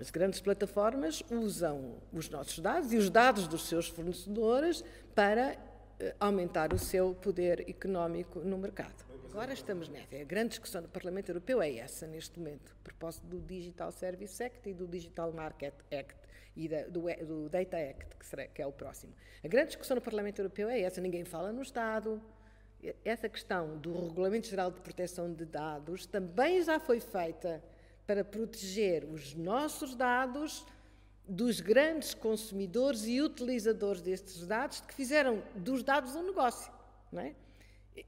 [0.00, 5.56] As grandes plataformas usam os nossos dados e os dados dos seus fornecedores para
[5.98, 9.04] eh, aumentar o seu poder económico no mercado.
[9.30, 10.16] Agora estamos nessa.
[10.16, 14.42] A grande discussão do Parlamento Europeu é essa, neste momento, a propósito do Digital Service
[14.42, 16.16] Act e do Digital Market Act
[16.58, 19.14] e da, do, do, Data Act, que, será, que é o próximo.
[19.44, 21.00] A grande discussão no Parlamento Europeu é essa.
[21.00, 22.20] Ninguém fala no Estado.
[23.04, 27.62] Essa questão do Regulamento Geral de Proteção de Dados também já foi feita
[28.04, 30.66] para proteger os nossos dados
[31.28, 36.72] dos grandes consumidores e utilizadores destes dados que fizeram dos dados um negócio.
[37.12, 37.36] Não é?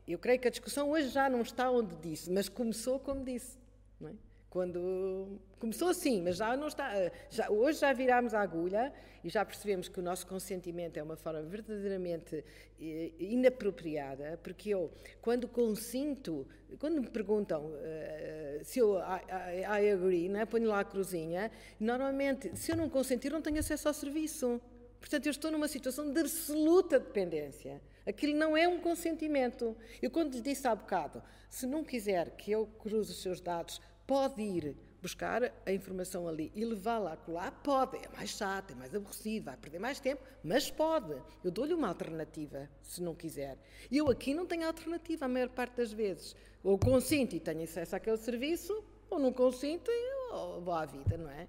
[0.09, 3.59] Eu creio que a discussão hoje já não está onde disse, mas começou como disse.
[4.01, 4.15] Não é?
[4.51, 6.91] Quando começou assim, mas já não está.
[7.31, 8.93] Já, hoje já virámos a agulha
[9.23, 12.45] e já percebemos que o nosso consentimento é uma forma verdadeiramente
[12.81, 14.91] eh, inapropriada, porque eu,
[15.23, 16.49] quando consinto,
[16.81, 21.49] quando me perguntam uh, se eu I, I, I agree, né, ponho lá a cruzinha,
[21.79, 24.61] normalmente, se eu não consentir, não tenho acesso ao serviço.
[24.99, 27.81] Portanto, eu estou numa situação de absoluta dependência.
[28.07, 29.77] Aquilo não é um consentimento.
[30.03, 33.81] Eu, quando lhe disse há bocado, se não quiser que eu cruze os seus dados
[34.11, 37.97] pode ir buscar a informação ali e levá-la lá, pode.
[37.99, 41.15] É mais chato, é mais aborrecido, vai perder mais tempo, mas pode.
[41.45, 43.57] Eu dou-lhe uma alternativa, se não quiser.
[43.89, 46.35] Eu aqui não tenho alternativa a maior parte das vezes.
[46.65, 50.31] Ou consinto e tenho acesso àquele serviço, ou não consinto e
[50.61, 51.49] vou à vida, não é?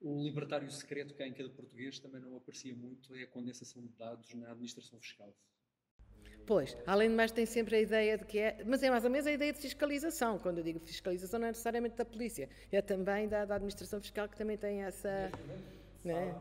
[0.00, 3.84] O libertário secreto que há em cada português também não aparecia muito, é a condensação
[3.84, 5.34] de dados na administração fiscal.
[6.46, 8.56] Pois, além de mais, tem sempre a ideia de que é.
[8.66, 10.38] Mas é mais ou menos a ideia de fiscalização.
[10.38, 14.28] Quando eu digo fiscalização, não é necessariamente da polícia, é também da, da administração fiscal
[14.28, 15.30] que também tem essa.
[16.04, 16.34] Né?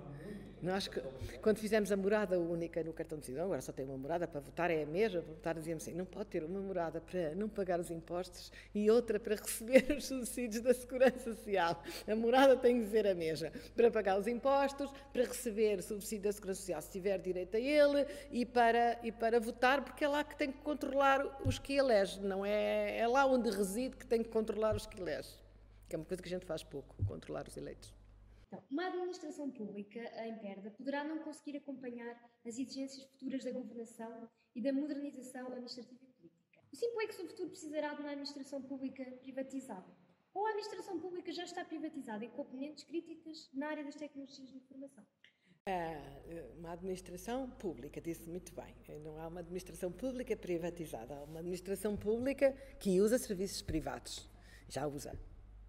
[0.62, 0.88] Nós,
[1.41, 4.39] quando fizemos a morada única no cartão de cidadão, agora só tem uma morada para
[4.39, 7.49] votar, é a mesma, para votar dizíamos assim, não pode ter uma morada para não
[7.49, 11.82] pagar os impostos e outra para receber os subsídios da Segurança Social.
[12.07, 16.32] A morada tem que ser a mesma, para pagar os impostos, para receber subsídio da
[16.32, 20.24] Segurança Social, se tiver direito a ele, e para, e para votar, porque é lá
[20.24, 24.22] que tem que controlar os que elege, não é, é lá onde reside que tem
[24.22, 25.30] que controlar os que elege,
[25.89, 28.01] que é uma coisa que a gente faz pouco, controlar os eleitos.
[28.52, 34.30] Então, uma administração pública em perda poderá não conseguir acompanhar as exigências futuras da governação
[34.54, 36.60] e da modernização administrativa e política.
[36.70, 39.88] O simples é que, sobretudo, precisará de uma administração pública privatizada.
[40.34, 44.58] Ou a administração pública já está privatizada em componentes críticas na área das tecnologias de
[44.58, 45.06] informação.
[46.58, 48.76] uma administração pública, disse muito bem.
[49.02, 54.30] Não há uma administração pública privatizada, há uma administração pública que usa serviços privados.
[54.68, 55.18] Já usa,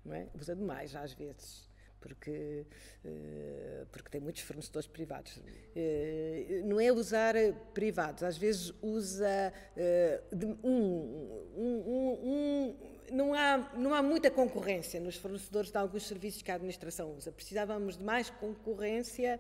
[0.05, 0.29] não é?
[0.35, 1.72] Usa demais, às vezes
[2.03, 2.67] porque,
[3.05, 5.41] eh, porque tem muitos fornecedores privados.
[5.75, 7.35] Eh, não é usar
[7.73, 10.21] privados, às vezes usa eh,
[10.65, 12.77] um, um, um,
[13.13, 17.31] não, há, não há muita concorrência nos fornecedores de alguns serviços que a administração usa.
[17.31, 19.39] Precisávamos de mais concorrência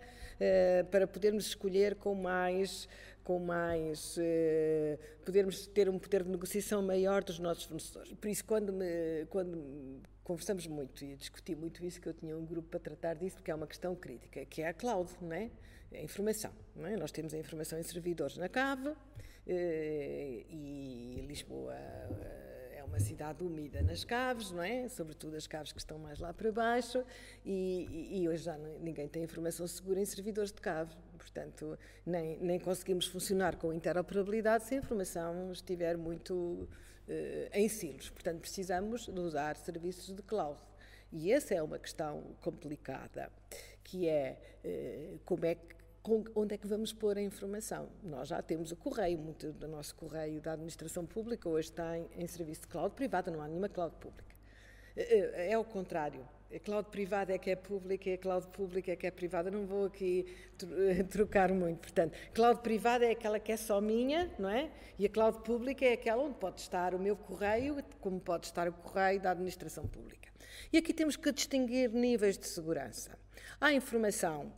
[0.90, 2.88] para podermos escolher com mais
[3.24, 4.16] com mais
[5.24, 8.12] podermos ter um poder de negociação maior dos nossos fornecedores.
[8.14, 9.56] Por isso, quando me, quando
[10.24, 13.50] conversamos muito e discuti muito isso, que eu tinha um grupo para tratar disso, porque
[13.50, 15.50] é uma questão crítica, que é a cloud, não é?
[15.92, 16.52] A informação.
[16.74, 16.96] Não é?
[16.96, 18.94] Nós temos a informação em servidores na CAV
[19.46, 24.88] eh, e Lisboa eh, é uma cidade úmida nas caves, não é?
[24.88, 27.04] Sobretudo as caves que estão mais lá para baixo
[27.44, 30.94] e, e hoje já ninguém tem informação segura em servidores de cave.
[31.22, 36.68] Portanto, nem, nem conseguimos funcionar com interoperabilidade se a informação estiver muito
[37.08, 38.10] eh, em silos.
[38.10, 40.58] Portanto, precisamos de usar serviços de cloud.
[41.12, 43.30] E essa é uma questão complicada,
[43.84, 45.82] que é eh, como é que
[46.34, 47.88] onde é que vamos pôr a informação?
[48.02, 52.08] Nós já temos o correio, muito do nosso correio da administração pública hoje está em,
[52.16, 54.34] em serviço de cloud privada, não há nenhuma cloud pública.
[54.96, 56.26] É, é o contrário.
[56.54, 59.50] A cloud privada é que é pública e a cloud pública é que é privada.
[59.50, 60.26] Não vou aqui
[61.10, 61.80] trocar muito.
[61.80, 64.70] Portanto, cloud privada é aquela que é só minha, não é?
[64.98, 68.68] E a cloud pública é aquela onde pode estar o meu correio, como pode estar
[68.68, 70.30] o correio da administração pública.
[70.70, 73.18] E aqui temos que distinguir níveis de segurança.
[73.58, 74.52] Há informação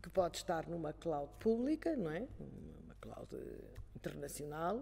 [0.00, 2.28] que pode estar numa cloud pública, não é?
[2.38, 3.28] Uma cloud
[3.96, 4.80] internacional,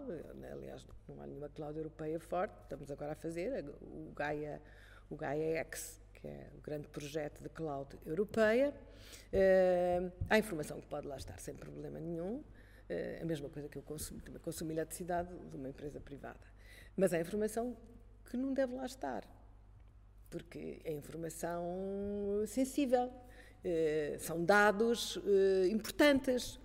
[0.53, 4.61] aliás, não há nenhuma cloud europeia forte, estamos agora a fazer, o Gaia,
[5.09, 8.73] o Gaia X que é o grande projeto de cloud europeia.
[9.31, 13.77] Uh, há informação que pode lá estar sem problema nenhum, uh, a mesma coisa que
[13.77, 16.39] eu consumo, também consumo eletricidade de uma empresa privada.
[16.95, 17.77] Mas há informação
[18.25, 19.23] que não deve lá estar,
[20.29, 21.63] porque é informação
[22.47, 25.19] sensível, uh, são dados
[25.71, 26.59] importantes.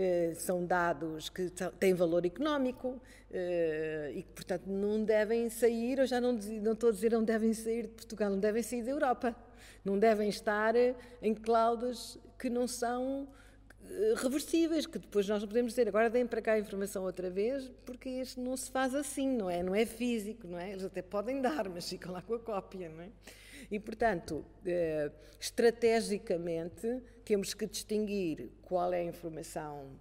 [0.00, 6.06] Eh, são dados que têm valor económico eh, e que, portanto, não devem sair, eu
[6.06, 8.92] já não, não estou a dizer não devem sair de Portugal, não devem sair da
[8.92, 9.34] Europa.
[9.84, 10.74] Não devem estar
[11.20, 13.26] em clouds que não são
[13.90, 17.28] eh, reversíveis, que depois nós não podemos dizer agora deem para cá a informação outra
[17.28, 19.64] vez, porque isto não se faz assim, não é?
[19.64, 20.70] Não é físico, não é?
[20.70, 23.08] Eles até podem dar, mas ficam lá com a cópia, não é?
[23.70, 29.98] E, portanto, eh, estrategicamente, temos que distinguir qual é a informação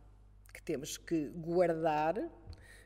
[0.53, 2.17] que temos que guardar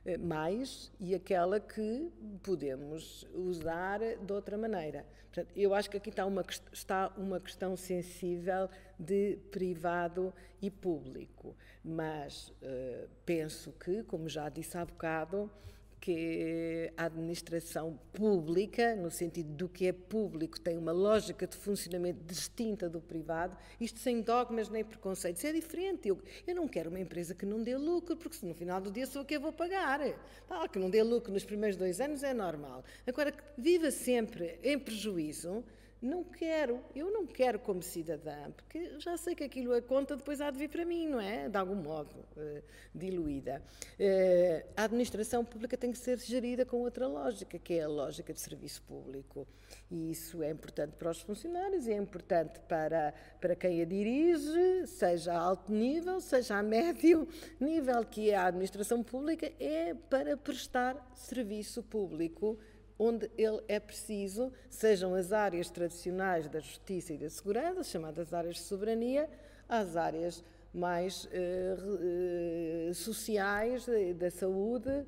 [0.03, 2.09] eh, mais e aquela que
[2.41, 5.05] podemos usar de outra maneira.
[5.31, 8.67] Portanto, eu acho que aqui está uma, está uma questão sensível
[8.99, 15.49] de privado e público, mas uh, penso que, como já disse há bocado,
[16.01, 22.23] que a administração pública, no sentido do que é público, tem uma lógica de funcionamento
[22.25, 25.45] distinta do privado, isto sem dogmas nem preconceitos.
[25.45, 26.09] É diferente.
[26.09, 28.91] Eu, eu não quero uma empresa que não dê lucro, porque se no final do
[28.91, 30.01] dia sou o que eu vou pagar.
[30.49, 32.83] Ah, que não dê lucro nos primeiros dois anos é normal.
[33.05, 35.63] Agora, que viva sempre em prejuízo,
[36.01, 40.41] não quero, eu não quero como cidadã, porque já sei que aquilo a conta depois
[40.41, 41.47] há de vir para mim, não é?
[41.47, 43.61] De algum modo, uh, diluída.
[43.99, 48.33] Uh, a administração pública tem que ser gerida com outra lógica, que é a lógica
[48.33, 49.47] de serviço público.
[49.91, 55.33] E isso é importante para os funcionários, é importante para, para quem a dirige, seja
[55.33, 57.27] a alto nível, seja a médio
[57.59, 62.57] nível, que é a administração pública, é para prestar serviço público
[63.01, 68.57] onde ele é preciso, sejam as áreas tradicionais da justiça e da segurança, chamadas áreas
[68.57, 69.27] de soberania,
[69.67, 71.29] às áreas mais uh,
[72.89, 75.03] uh, sociais, da saúde,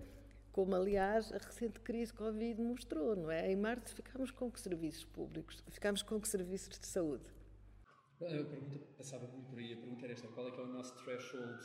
[0.52, 3.52] como aliás a recente crise Covid mostrou, não é?
[3.52, 5.64] Em março ficámos com que serviços públicos?
[5.70, 7.26] Ficámos com que serviços de saúde?
[8.20, 9.74] A pergunta passava muito por aí.
[9.74, 11.60] A pergunta era esta: qual é que é o nosso threshold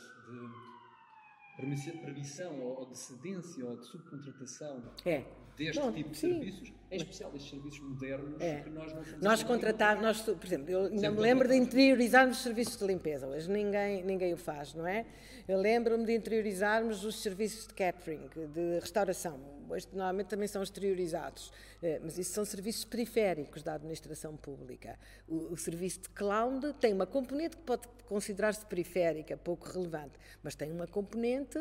[1.57, 5.25] de permissão ou de cedência ou de subcontratação é.
[5.59, 6.33] Deste Bom, tipo de sim.
[6.33, 8.61] serviços, em especial estes serviços modernos é.
[8.61, 12.43] que nós não Nós contratar, nós, por exemplo, eu ainda me lembro de interiorizarmos os
[12.43, 15.05] serviços de limpeza, hoje ninguém, ninguém o faz, não é?
[15.45, 19.37] Eu lembro-me de interiorizarmos os serviços de catering, de restauração,
[19.67, 21.51] hoje normalmente também são exteriorizados,
[21.83, 24.97] eh, mas isso são serviços periféricos da administração pública.
[25.27, 30.55] O, o serviço de cloud tem uma componente que pode considerar-se periférica, pouco relevante, mas
[30.55, 31.59] tem uma componente,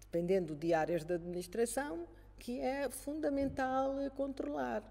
[0.00, 2.08] dependendo de áreas da administração,
[2.40, 4.82] que é fundamental controlar.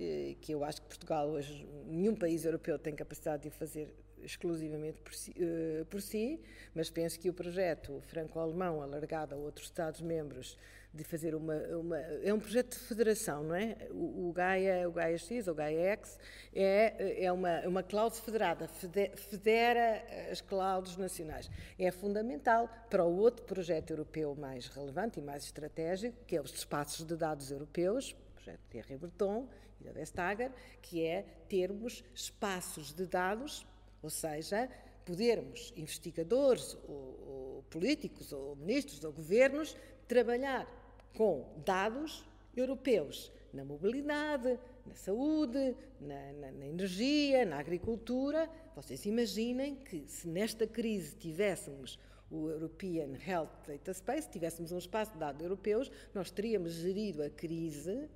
[0.00, 3.94] Eh, que eu acho que Portugal hoje, nenhum país europeu tem capacidade de fazer
[4.24, 6.40] exclusivamente por si, uh, por si,
[6.74, 10.58] mas penso que o projeto franco-alemão, alargado a outros Estados-membros,
[10.94, 13.76] de fazer uma, uma, É um projeto de federação, não é?
[13.90, 16.18] O, o, Gaia, o Gaia X, ou Gaia X,
[16.54, 21.50] é, é uma, uma cloud federada, federa as clouds nacionais.
[21.78, 26.54] É fundamental para o outro projeto europeu mais relevante e mais estratégico, que é os
[26.54, 29.48] espaços de dados europeus, o projeto Thierry Breton
[29.80, 33.66] e da Vestager, que é termos espaços de dados
[34.04, 34.68] ou seja,
[35.06, 36.94] podermos, investigadores, ou,
[37.26, 39.74] ou políticos, ou ministros, ou governos,
[40.06, 40.68] trabalhar
[41.14, 42.24] com dados
[42.56, 48.50] europeus na mobilidade, na saúde, na, na, na, energia, na agricultura.
[48.74, 51.98] Vocês imaginem que se nesta crise tivéssemos
[52.30, 57.30] o European Health Data Space, tivéssemos um espaço de dados europeus, nós teríamos gerido a
[57.30, 58.08] crise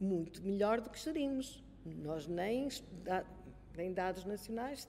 [0.00, 1.62] muito melhor do que gerimos.
[1.84, 2.68] Nós nem,
[3.76, 4.88] nem dados nacionais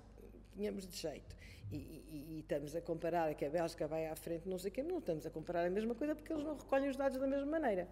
[0.54, 1.36] tínhamos de jeito.
[1.72, 4.74] E, e, e, estamos a comparar que a Bélgica vai à frente, não sei o
[4.74, 7.28] quê, não estamos a comparar a mesma coisa porque eles não recolhem os dados da
[7.28, 7.88] mesma maneira.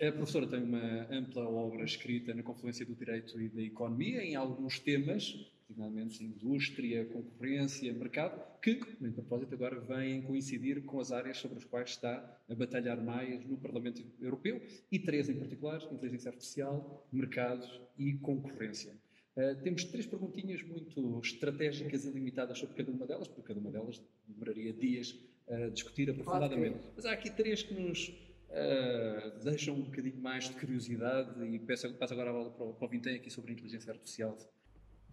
[0.00, 4.34] A professora tem uma ampla obra escrita na confluência do direito e da economia em
[4.34, 5.32] alguns temas,
[5.66, 11.64] particularmente indústria, concorrência, mercado, que, em propósito, agora vêm coincidir com as áreas sobre as
[11.64, 17.66] quais está a batalhar mais no Parlamento Europeu, e três em particular: inteligência artificial, mercado
[17.98, 18.96] e concorrência.
[19.36, 23.70] Uh, temos três perguntinhas muito estratégicas e limitadas sobre cada uma delas, porque cada uma
[23.70, 25.18] delas demoraria dias
[25.48, 26.78] a discutir aprofundadamente.
[26.94, 31.92] Mas há aqui três que nos uh, deixam um bocadinho mais de curiosidade e peço,
[31.94, 34.38] passo agora a bola para o, para o Vintém aqui sobre a inteligência artificial.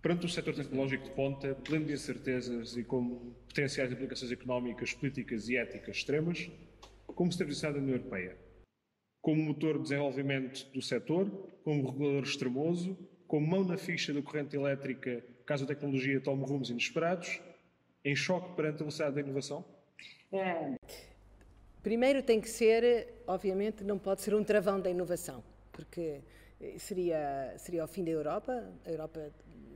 [0.02, 5.48] Perante o setor tecnológico de ponta, pleno de incertezas e com potenciais implicações económicas, políticas
[5.48, 6.50] e éticas extremas,
[7.06, 8.38] como se tem visto a União Europeia?
[9.22, 11.30] Como motor de desenvolvimento do setor,
[11.64, 12.98] como regulador extremoso
[13.32, 17.40] com mão na ficha da corrente elétrica caso a tecnologia tome rumos inesperados,
[18.04, 19.64] em choque perante a velocidade da inovação?
[20.34, 20.76] É.
[21.82, 26.20] Primeiro tem que ser, obviamente, não pode ser um travão da inovação, porque
[26.78, 28.70] seria, seria o fim da Europa.
[28.86, 29.32] A Europa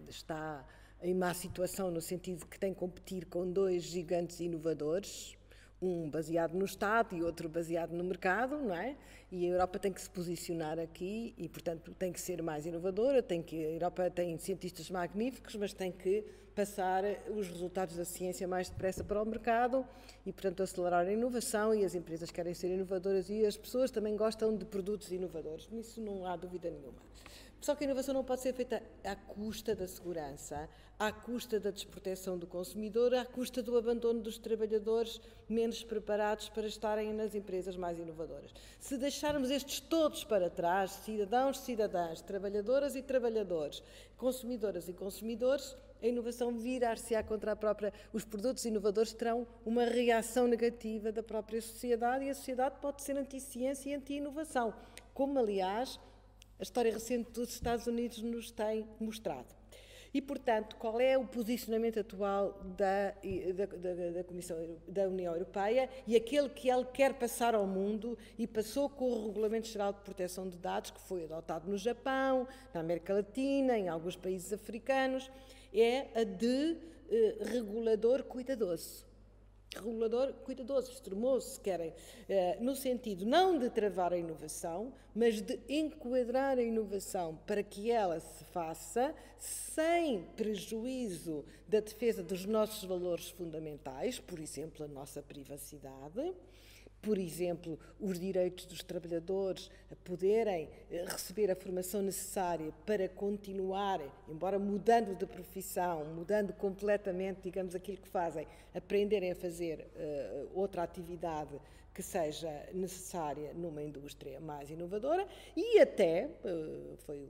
[0.10, 0.68] está
[1.02, 5.38] em má situação no sentido de que tem que competir com dois gigantes inovadores,
[5.86, 8.96] um baseado no Estado e outro baseado no mercado, não é?
[9.32, 13.22] E a Europa tem que se posicionar aqui e, portanto, tem que ser mais inovadora.
[13.22, 16.24] Tem que a Europa tem cientistas magníficos, mas tem que
[16.56, 17.04] passar
[17.36, 19.86] os resultados da ciência mais depressa para o mercado
[20.26, 21.74] e, portanto, acelerar a inovação.
[21.74, 25.68] E as empresas querem ser inovadoras e as pessoas também gostam de produtos inovadores.
[25.70, 27.02] Nisso não há dúvida nenhuma.
[27.62, 31.72] Só que a inovação não pode ser feita à custa da segurança, à custa da
[31.72, 37.76] desproteção do consumidor, à custa do abandono dos trabalhadores menos preparados para estarem nas empresas
[37.76, 38.54] mais inovadoras.
[38.80, 43.82] Se deixarmos estes todos para trás, cidadãos, cidadãs, trabalhadoras e trabalhadores,
[44.16, 47.92] consumidoras e consumidores, a inovação virar-se-á contra a própria.
[48.14, 53.18] Os produtos inovadores terão uma reação negativa da própria sociedade e a sociedade pode ser
[53.18, 54.74] anti-ciência e anti-inovação,
[55.14, 56.00] como, aliás,
[56.60, 59.54] a história recente dos Estados Unidos nos tem mostrado.
[60.14, 63.12] E, portanto, qual é o posicionamento atual da,
[63.54, 68.18] da, da, da, Comissão da União Europeia e aquele que ele quer passar ao mundo
[68.38, 72.48] e passou com o Regulamento Geral de Proteção de Dados, que foi adotado no Japão,
[72.74, 75.30] na América Latina, em alguns países africanos,
[75.74, 76.78] é a de
[77.10, 79.06] eh, regulador cuidadoso
[79.76, 81.94] regulador cuidadoso, extremoso, se querem,
[82.28, 87.92] eh, no sentido não de travar a inovação, mas de enquadrar a inovação para que
[87.92, 95.22] ela se faça sem prejuízo da defesa dos nossos valores fundamentais, por exemplo, a nossa
[95.22, 96.34] privacidade
[97.06, 104.02] por exemplo, os direitos dos trabalhadores a poderem eh, receber a formação necessária para continuar,
[104.28, 110.82] embora mudando de profissão, mudando completamente, digamos, aquilo que fazem, aprenderem a fazer uh, outra
[110.82, 111.62] atividade
[111.94, 117.22] que seja necessária numa indústria mais inovadora e até, uh, foi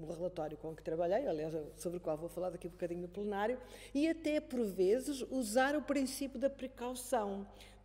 [0.00, 3.02] um, relatório com que trabalhei, aliás, sobre o qual vou falar daqui a um bocadinho
[3.02, 3.58] no plenário,
[3.92, 7.44] e até, por vezes, usar o princípio da precaução.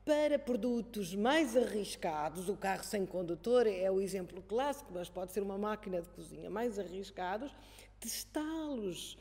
[0.09, 5.43] Para produtos mais arriscados, o carro sem condutor é o exemplo clássico, mas pode ser
[5.43, 7.55] uma máquina de cozinha mais arriscados,
[7.99, 9.19] testá-los uh,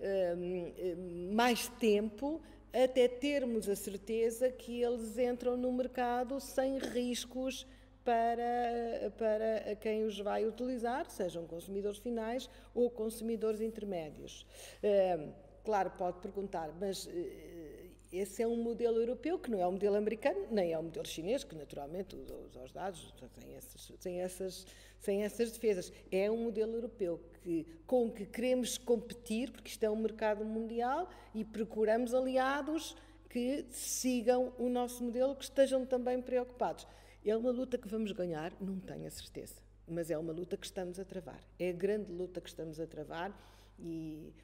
[0.00, 2.42] uh, mais tempo
[2.72, 7.64] até termos a certeza que eles entram no mercado sem riscos
[8.04, 14.44] para, para quem os vai utilizar, sejam consumidores finais ou consumidores intermédios.
[14.82, 15.32] Uh,
[15.62, 17.08] claro, pode perguntar, mas
[18.12, 21.06] esse é um modelo europeu que não é um modelo americano, nem é um modelo
[21.06, 24.66] chinês, que naturalmente os, os dados têm essas, têm, essas,
[25.02, 25.90] têm essas defesas.
[26.10, 31.08] É um modelo europeu que, com que queremos competir, porque isto é um mercado mundial
[31.34, 32.94] e procuramos aliados
[33.30, 36.86] que sigam o nosso modelo, que estejam também preocupados.
[37.24, 38.52] É uma luta que vamos ganhar?
[38.60, 39.54] Não tenho a certeza,
[39.88, 41.40] mas é uma luta que estamos a travar.
[41.58, 43.34] É a grande luta que estamos a travar
[43.78, 44.34] e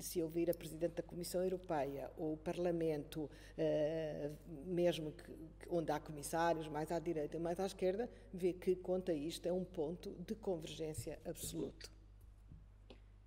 [0.00, 5.32] se ouvir a Presidente da Comissão Europeia ou o Parlamento, uh, mesmo que,
[5.68, 9.64] onde há comissários mais à direita mais à esquerda, vê que, conta isto, é um
[9.64, 11.90] ponto de convergência absoluto.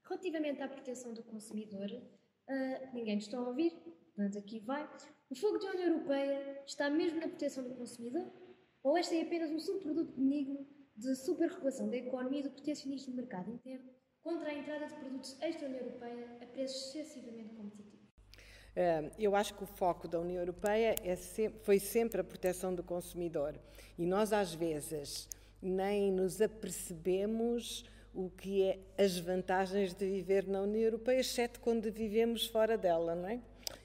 [0.03, 3.71] Relativamente à proteção do consumidor, uh, ninguém está a ouvir,
[4.15, 4.89] portanto aqui vai.
[5.29, 8.31] O fogo da União Europeia está mesmo na proteção do consumidor?
[8.83, 13.15] Ou este é apenas um subproduto benigno de superregulação da economia e do proteccionismo do
[13.15, 13.89] mercado interno
[14.23, 17.93] contra a entrada de produtos extra-União Europeia a preços excessivamente competitivos?
[19.19, 22.81] Eu acho que o foco da União Europeia é sempre, foi sempre a proteção do
[22.81, 23.53] consumidor
[23.99, 25.29] e nós, às vezes,
[25.61, 31.91] nem nos apercebemos o que é as vantagens de viver na União Europeia, exceto quando
[31.91, 33.39] vivemos fora dela, não é?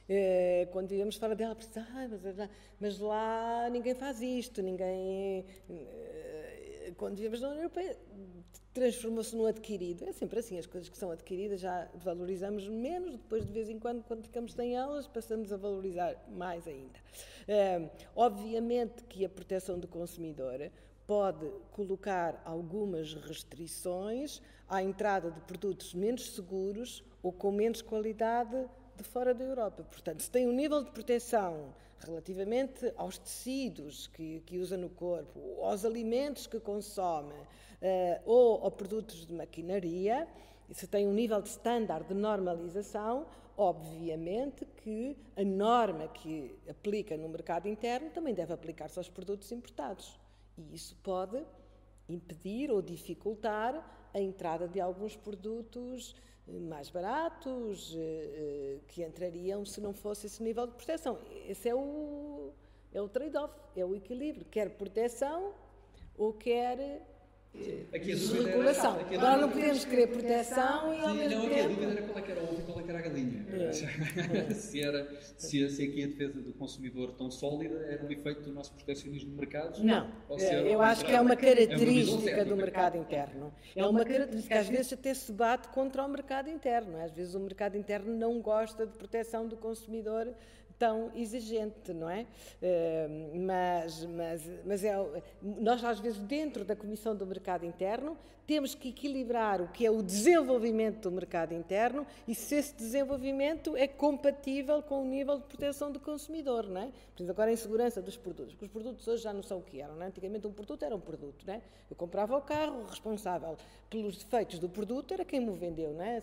[0.09, 1.89] Eh, quando vivemos fora dela, pensamos,
[2.41, 2.49] ah,
[2.80, 5.45] mas, lá ninguém faz isto, ninguém.
[5.68, 7.97] Eh, quando vivemos na União Europeia,
[8.78, 10.04] transformou-se num adquirido.
[10.04, 13.78] É sempre assim, as coisas que são adquiridas já valorizamos menos, depois de vez em
[13.78, 16.98] quando, quando ficamos sem elas, passamos a valorizar mais ainda.
[17.46, 20.70] É, obviamente que a proteção do consumidor
[21.06, 29.02] pode colocar algumas restrições à entrada de produtos menos seguros ou com menos qualidade de
[29.02, 29.82] fora da Europa.
[29.84, 31.74] Portanto, se tem um nível de proteção
[32.07, 38.70] relativamente aos tecidos que, que usa no corpo, aos alimentos que consome, uh, ou a
[38.70, 40.26] produtos de maquinaria,
[40.70, 43.26] se tem um nível de estándar de normalização,
[43.57, 50.18] obviamente que a norma que aplica no mercado interno também deve aplicar-se aos produtos importados.
[50.57, 51.42] E isso pode
[52.09, 56.14] impedir ou dificultar a entrada de alguns produtos
[56.46, 61.18] eh, mais baratos eh, que entrariam se não fosse esse nível de proteção.
[61.46, 62.52] Esse é o,
[62.92, 64.46] é o trade-off, é o equilíbrio.
[64.46, 65.54] Quer proteção
[66.16, 67.17] ou quer
[67.92, 69.01] Aqui a dúvida regulação.
[69.01, 71.46] Era, Agora não podemos querer proteção e ao Sim, mesmo não.
[71.46, 73.03] Aqui a dúvida era qual é que era o ovo e qual é era a
[73.03, 73.46] galinha.
[73.53, 73.72] É.
[74.55, 78.53] se, era, se, se aqui a defesa do consumidor tão sólida era um efeito do
[78.53, 79.80] nosso proteccionismo de mercados?
[79.80, 83.53] Não, é, eu acho que é uma característica é uma do mercado interno.
[83.76, 86.99] É uma característica que às vezes até se bate contra o mercado interno.
[86.99, 90.32] Às vezes o mercado interno não gosta de proteção do consumidor
[90.78, 92.26] tão exigente, não é?
[92.62, 94.94] Uh, mas, mas, mas é,
[95.42, 98.16] nós, às vezes, dentro da Comissão do Mercado Interno,
[98.48, 103.76] temos que equilibrar o que é o desenvolvimento do mercado interno e se esse desenvolvimento
[103.76, 106.86] é compatível com o nível de proteção do consumidor, não é?
[106.86, 109.62] Por exemplo, agora a insegurança dos produtos, porque os produtos hoje já não são o
[109.62, 110.06] que eram, não é?
[110.06, 111.60] Antigamente um produto era um produto, não é?
[111.90, 113.54] Eu comprava o carro, o responsável
[113.90, 116.18] pelos defeitos do produto era quem me vendeu, não é?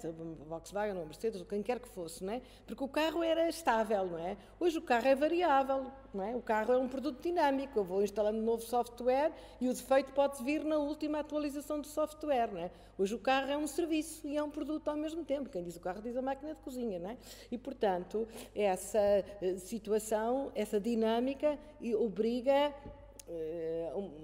[0.48, 2.42] Volkswagen ou Mercedes, ou quem quer que fosse, não é?
[2.66, 4.36] Porque o carro era estável, não é?
[4.60, 6.36] Hoje o carro é variável, não é?
[6.36, 10.42] O carro é um produto dinâmico, eu vou instalando novo software e o defeito pode
[10.44, 12.52] vir na última atualização do software.
[12.52, 12.72] Não é?
[12.98, 15.50] Hoje o carro é um serviço e é um produto ao mesmo tempo.
[15.50, 17.00] Quem diz o carro diz a máquina de cozinha.
[17.00, 17.18] Não é?
[17.52, 21.60] E, portanto, essa eh, situação, essa dinâmica
[22.00, 22.74] obriga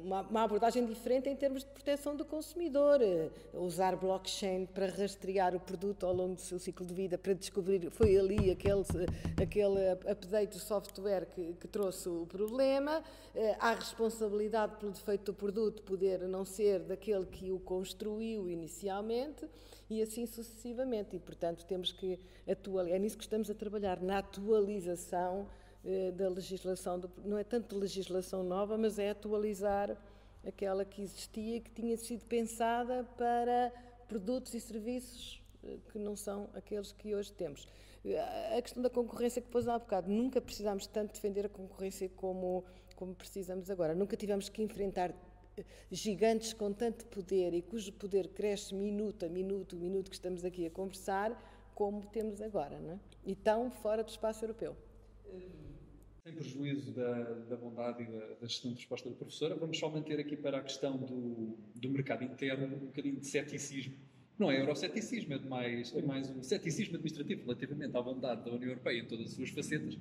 [0.03, 5.55] uma, uma, abordagem diferente em termos de proteção do consumidor, eh, usar blockchain para rastrear
[5.55, 8.83] o produto ao longo do seu ciclo de vida, para descobrir foi ali aquele,
[9.41, 15.33] aquele update do software que, que trouxe o problema, eh, há responsabilidade pelo defeito do
[15.33, 19.47] produto poder não ser daquele que o construiu inicialmente
[19.89, 21.15] e assim sucessivamente.
[21.15, 25.60] E, portanto, temos que atualizar, é nisso que estamos a trabalhar, na atualização eh,
[26.13, 29.97] da legislação, não é tanto legislação nova, mas é atualizar
[30.45, 33.71] aquela que existia e que tinha sido pensada para
[34.07, 37.67] produtos e serviços eh, que não são aqueles que hoje temos.
[38.03, 42.09] Eh, a questão da concorrência que pôs há bocado, nunca precisámos tanto defender a concorrência
[42.09, 42.65] como,
[42.95, 43.93] como precisamos agora.
[43.93, 45.13] Nunca tivemos que enfrentar
[45.55, 50.43] eh, gigantes com tanto poder e cujo poder cresce minuto a minuto, minuto que estamos
[50.43, 51.31] aqui a conversar,
[51.75, 52.99] como temos agora, não é?
[53.23, 54.75] E tão fora do espaço europeu.
[56.23, 60.19] Sem prejuízo da, da bondade e da, da excelente resposta da professora, vamos só manter
[60.19, 63.95] aqui para a questão do, do mercado interno um bocadinho de ceticismo.
[64.37, 68.69] Não é euroceticismo, é mais, é mais um ceticismo administrativo relativamente à bondade da União
[68.69, 69.97] Europeia em todas as suas facetas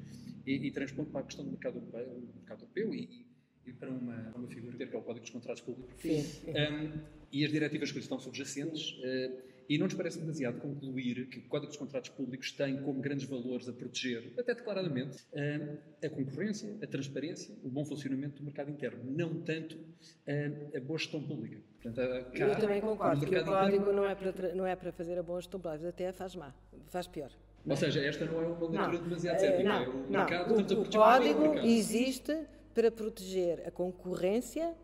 [0.46, 3.26] e, e transpondo para a questão do mercado europeu, mercado europeu e,
[3.66, 5.94] e, para uma, uma figura que é o Código dos Contratos Públicos.
[6.02, 6.22] Sim.
[6.48, 7.00] Um,
[7.32, 8.92] e as diretivas que estão subjacentes.
[8.98, 13.00] Uh, e não nos parece demasiado concluir que o Código dos Contratos Públicos tem como
[13.00, 15.24] grandes valores a proteger, até declaradamente,
[16.04, 19.78] a concorrência, a transparência, o bom funcionamento do mercado interno, não tanto
[20.76, 21.58] a boa gestão pública.
[21.80, 23.92] Portanto, cá, Eu também concordo que o Código interno...
[23.92, 26.52] não, é para, não é para fazer a boa gestão pública, até faz má,
[26.88, 27.30] faz pior.
[27.64, 29.62] Ou seja, esta não é uma leitura não, demasiado cética.
[29.62, 32.36] Não, é o, não, mercado, o, o Código existe
[32.74, 34.74] para proteger a concorrência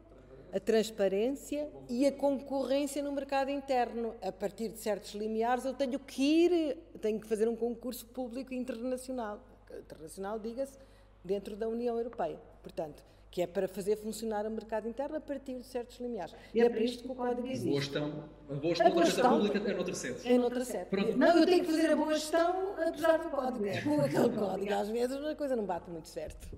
[0.52, 4.14] a transparência e a concorrência no mercado interno.
[4.22, 8.54] A partir de certos limiares, eu tenho que ir, tenho que fazer um concurso público
[8.54, 9.40] internacional.
[9.78, 10.78] Internacional, diga-se,
[11.24, 12.40] dentro da União Europeia.
[12.62, 16.34] Portanto, que é para fazer funcionar o mercado interno a partir de certos limiares.
[16.54, 17.68] E, é, é por isto que o código existe.
[17.68, 20.32] Boa gestão, a boa gestão, a boa gestão pública é noutra sede.
[20.32, 21.16] É noutra sede.
[21.16, 23.64] Não, eu tenho que fazer a boa gestão apesar do código.
[23.84, 26.48] Com aquele código, às vezes, a coisa não bate muito certo.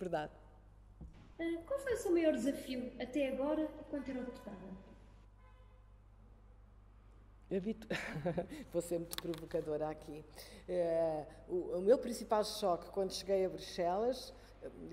[0.00, 0.32] Verdade.
[1.38, 4.78] Uh, qual foi o seu maior desafio até agora enquanto era deputada?
[8.72, 10.22] Vou ser muito provocadora aqui.
[11.48, 14.34] O, o, meu principal choque quando cheguei a Bruxelas,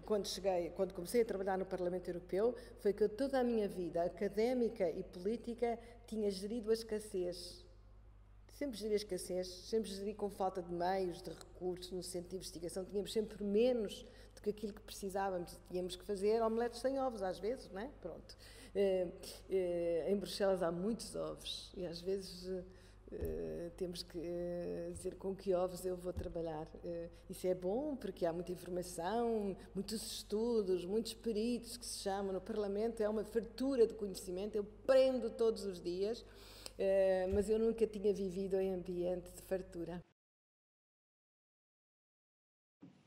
[0.05, 4.03] quando, cheguei, quando comecei a trabalhar no Parlamento Europeu, foi que toda a minha vida
[4.03, 5.77] académica e política
[6.07, 7.64] tinha gerido a escassez.
[8.55, 12.37] Sempre geri a escassez, sempre geri com falta de meios, de recursos, no centro de
[12.37, 14.05] investigação, tínhamos sempre menos
[14.45, 17.89] que aquilo que precisávamos tínhamos que fazer omeletes sem ovos, às vezes, não é?
[17.99, 18.37] Pronto.
[18.75, 19.07] Eh,
[19.49, 22.47] eh, em Bruxelas há muitos ovos e às vezes
[23.11, 24.19] eh, temos que
[24.91, 26.67] dizer com que ovos eu vou trabalhar.
[27.27, 32.41] isso é bom porque há muita informação, muitos estudos, muitos peritos que se chamam no
[32.41, 36.23] Parlamento, é uma fartura de conhecimento, eu prendo todos os dias,
[37.33, 40.03] mas eu nunca tinha vivido em ambiente de fartura.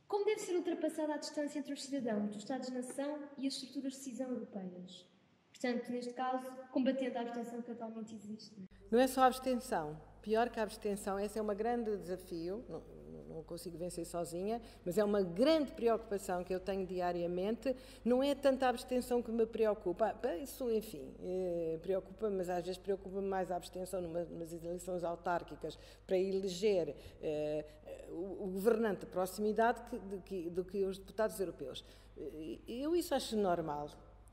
[0.06, 3.98] Como deve ser ultrapassada a distância entre os cidadãos dos Estados-nação e as estruturas de
[3.98, 5.06] decisão europeias?
[5.50, 8.54] Portanto, neste caso, combatendo a abstenção que atualmente existe.
[8.90, 10.00] Não é só a abstenção.
[10.22, 12.64] Pior que a abstenção, esse é um grande desafio.
[13.38, 17.74] Não, consigo vencer sozinha, mas é uma grande preocupação que eu tenho diariamente.
[18.04, 20.12] Não é tanta a abstenção que me preocupa,
[20.42, 25.78] isso, enfim, eh, preocupa, mas às vezes preocupa-me mais a abstenção numa, numas eleições autárquicas
[26.04, 27.64] para eleger eh,
[28.10, 29.80] o, governante de proximidade
[30.50, 31.84] do que os deputados europeus.
[32.16, 33.88] Eh, eu isso acho normal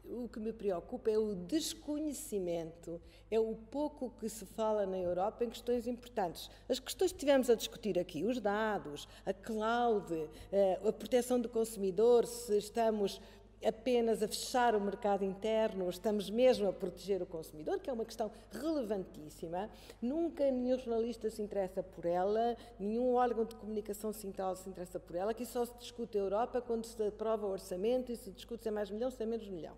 [0.10, 5.43] o que me preocupa é o desconhecimento, é o pouco que se fala na Europa
[5.43, 6.49] em questões importantes.
[6.70, 10.14] As questões que tivemos a discutir aqui, os dados, a cloud,
[10.51, 13.20] eh, a proteção do consumidor, se estamos
[13.64, 18.06] apenas a fechar o mercado interno, estamos mesmo a proteger o consumidor, que é uma
[18.06, 19.70] questão relevantíssima.
[20.01, 25.16] Nunca nenhum jornalista se interessa por ela, nenhum órgão de comunicação sindical se interessa por
[25.16, 28.64] ela, que só se discute a Europa quando se aprova o orçamento e se discute
[28.64, 29.76] se é mais milhão, se é menos milhão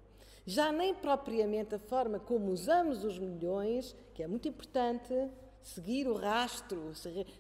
[0.48, 5.14] já nem propriamente a forma como usamos os milhões, que é muito importante,
[5.62, 6.94] seguir o rastro,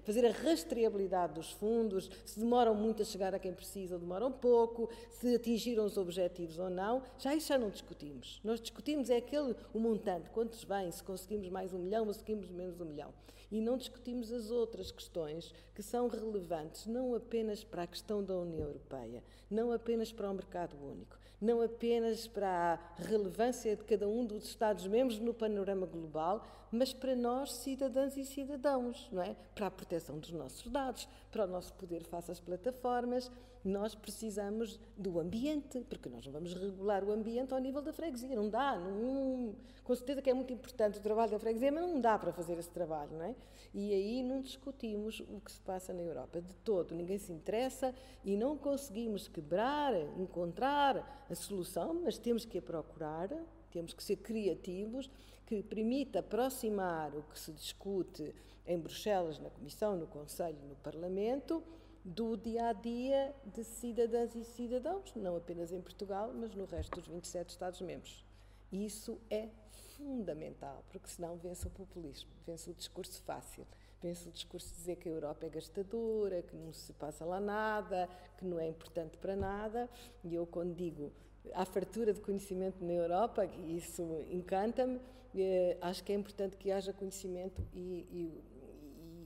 [0.03, 4.30] fazer a rastreabilidade dos fundos, se demoram muito a chegar a quem precisa ou demoram
[4.30, 8.41] pouco, se atingiram os objetivos ou não, já isso já não discutimos.
[8.43, 12.20] Nós discutimos é aquele, o montante, quantos vêm, se conseguimos mais um milhão ou se
[12.20, 13.14] conseguimos menos um milhão.
[13.49, 18.36] E não discutimos as outras questões que são relevantes não apenas para a questão da
[18.36, 24.08] União Europeia, não apenas para o mercado único, não apenas para a relevância de cada
[24.08, 29.36] um dos Estados-membros no panorama global, mas para nós, cidadãs e cidadãos, não é?
[29.56, 33.32] Para a proteção dos nossos dados, para o nosso poder face às plataformas,
[33.68, 38.36] nós precisamos do ambiente, porque nós não vamos regular o ambiente ao nível da freguesia,
[38.36, 41.99] não dá, não, com certeza que é muito importante o trabalho da freguesia, mas não
[41.99, 43.35] dá para fazer esse trabalho, não é?
[43.73, 47.94] E aí não discutimos o que se passa na Europa de todo, ninguém se interessa
[48.23, 53.30] e não conseguimos quebrar, encontrar a solução, mas temos que a procurar,
[53.69, 55.10] temos que ser criativos,
[55.45, 58.34] que permita aproximar o que se discute
[58.65, 61.64] em Bruxelas, na Comissão, no Conselho, no Parlamento,
[62.08, 66.96] do dia a dia de cidadãs e cidadãos, não apenas em Portugal, mas no resto
[66.96, 68.24] dos 27 Estados-membros.
[68.72, 69.50] Isso é
[69.98, 73.68] fundamental, porque senão vence o populismo, vence o discurso fácil,
[74.02, 77.42] vence o discurso de dizer que a Europa é gastadora, que não se passa lá
[77.42, 78.08] nada,
[78.38, 79.90] que não é importante para nada.
[80.24, 81.12] E eu, quando digo
[81.54, 85.02] há fartura de conhecimento na Europa, e isso encanta-me.
[85.36, 88.44] Eh, acho que é importante que haja conhecimento e, e,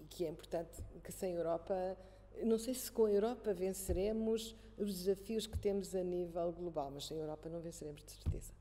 [0.01, 1.95] e, que é importante que sem Europa,
[2.43, 7.05] não sei se com a Europa venceremos os desafios que temos a nível global, mas
[7.05, 8.53] sem a Europa não venceremos de certeza.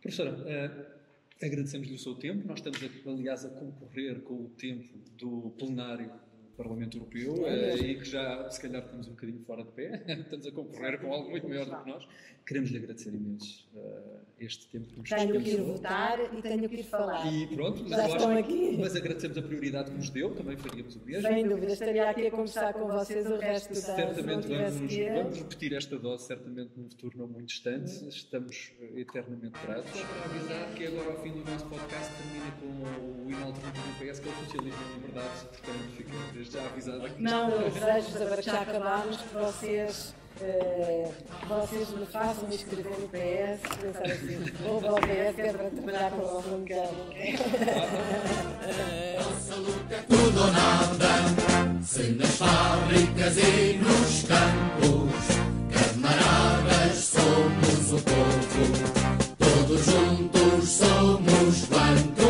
[0.00, 2.46] Professora, uh, agradecemos-lhe o seu tempo.
[2.46, 6.12] Nós estamos, aliás, a concorrer com o tempo do plenário
[6.56, 10.46] Parlamento Europeu é e que já, se calhar, estamos um bocadinho fora de pé, estamos
[10.46, 12.08] a concorrer com algo muito maior do que nós.
[12.46, 16.68] Queremos lhe agradecer imenso uh, este tempo que nos Tenho que ir votar e tenho
[16.68, 17.32] que ir falar.
[17.32, 18.76] E pronto, já estão aqui.
[18.78, 21.26] Mas agradecemos a prioridade que nos deu, também faríamos o mesmo.
[21.26, 25.72] Sem dúvida, estaria aqui a conversar com vocês o resto da Certamente vamos, vamos repetir
[25.72, 28.08] esta dose, certamente num futuro não muito distante.
[28.08, 29.90] Estamos eternamente gratos.
[29.90, 34.04] Só para avisar que agora, ao fim do nosso podcast, termina com o inalterável do
[34.04, 36.12] PS, que é o socialismo em liberdade, portanto, fica
[36.50, 37.22] já avisado aqui.
[37.22, 40.14] Não, desejo-vos agora que já acabámos, que vocês.
[40.40, 41.12] Uh,
[41.46, 45.70] vocês me façam me inscrever no PS, pensar assim, vou para o PS, quero para
[45.70, 46.64] trabalhar com o Alvão
[48.66, 49.16] É
[50.08, 55.14] tudo ou nada, se nas fábricas e nos campos,
[55.70, 58.64] camaradas somos o povo,
[59.38, 62.23] todos juntos somos quantos.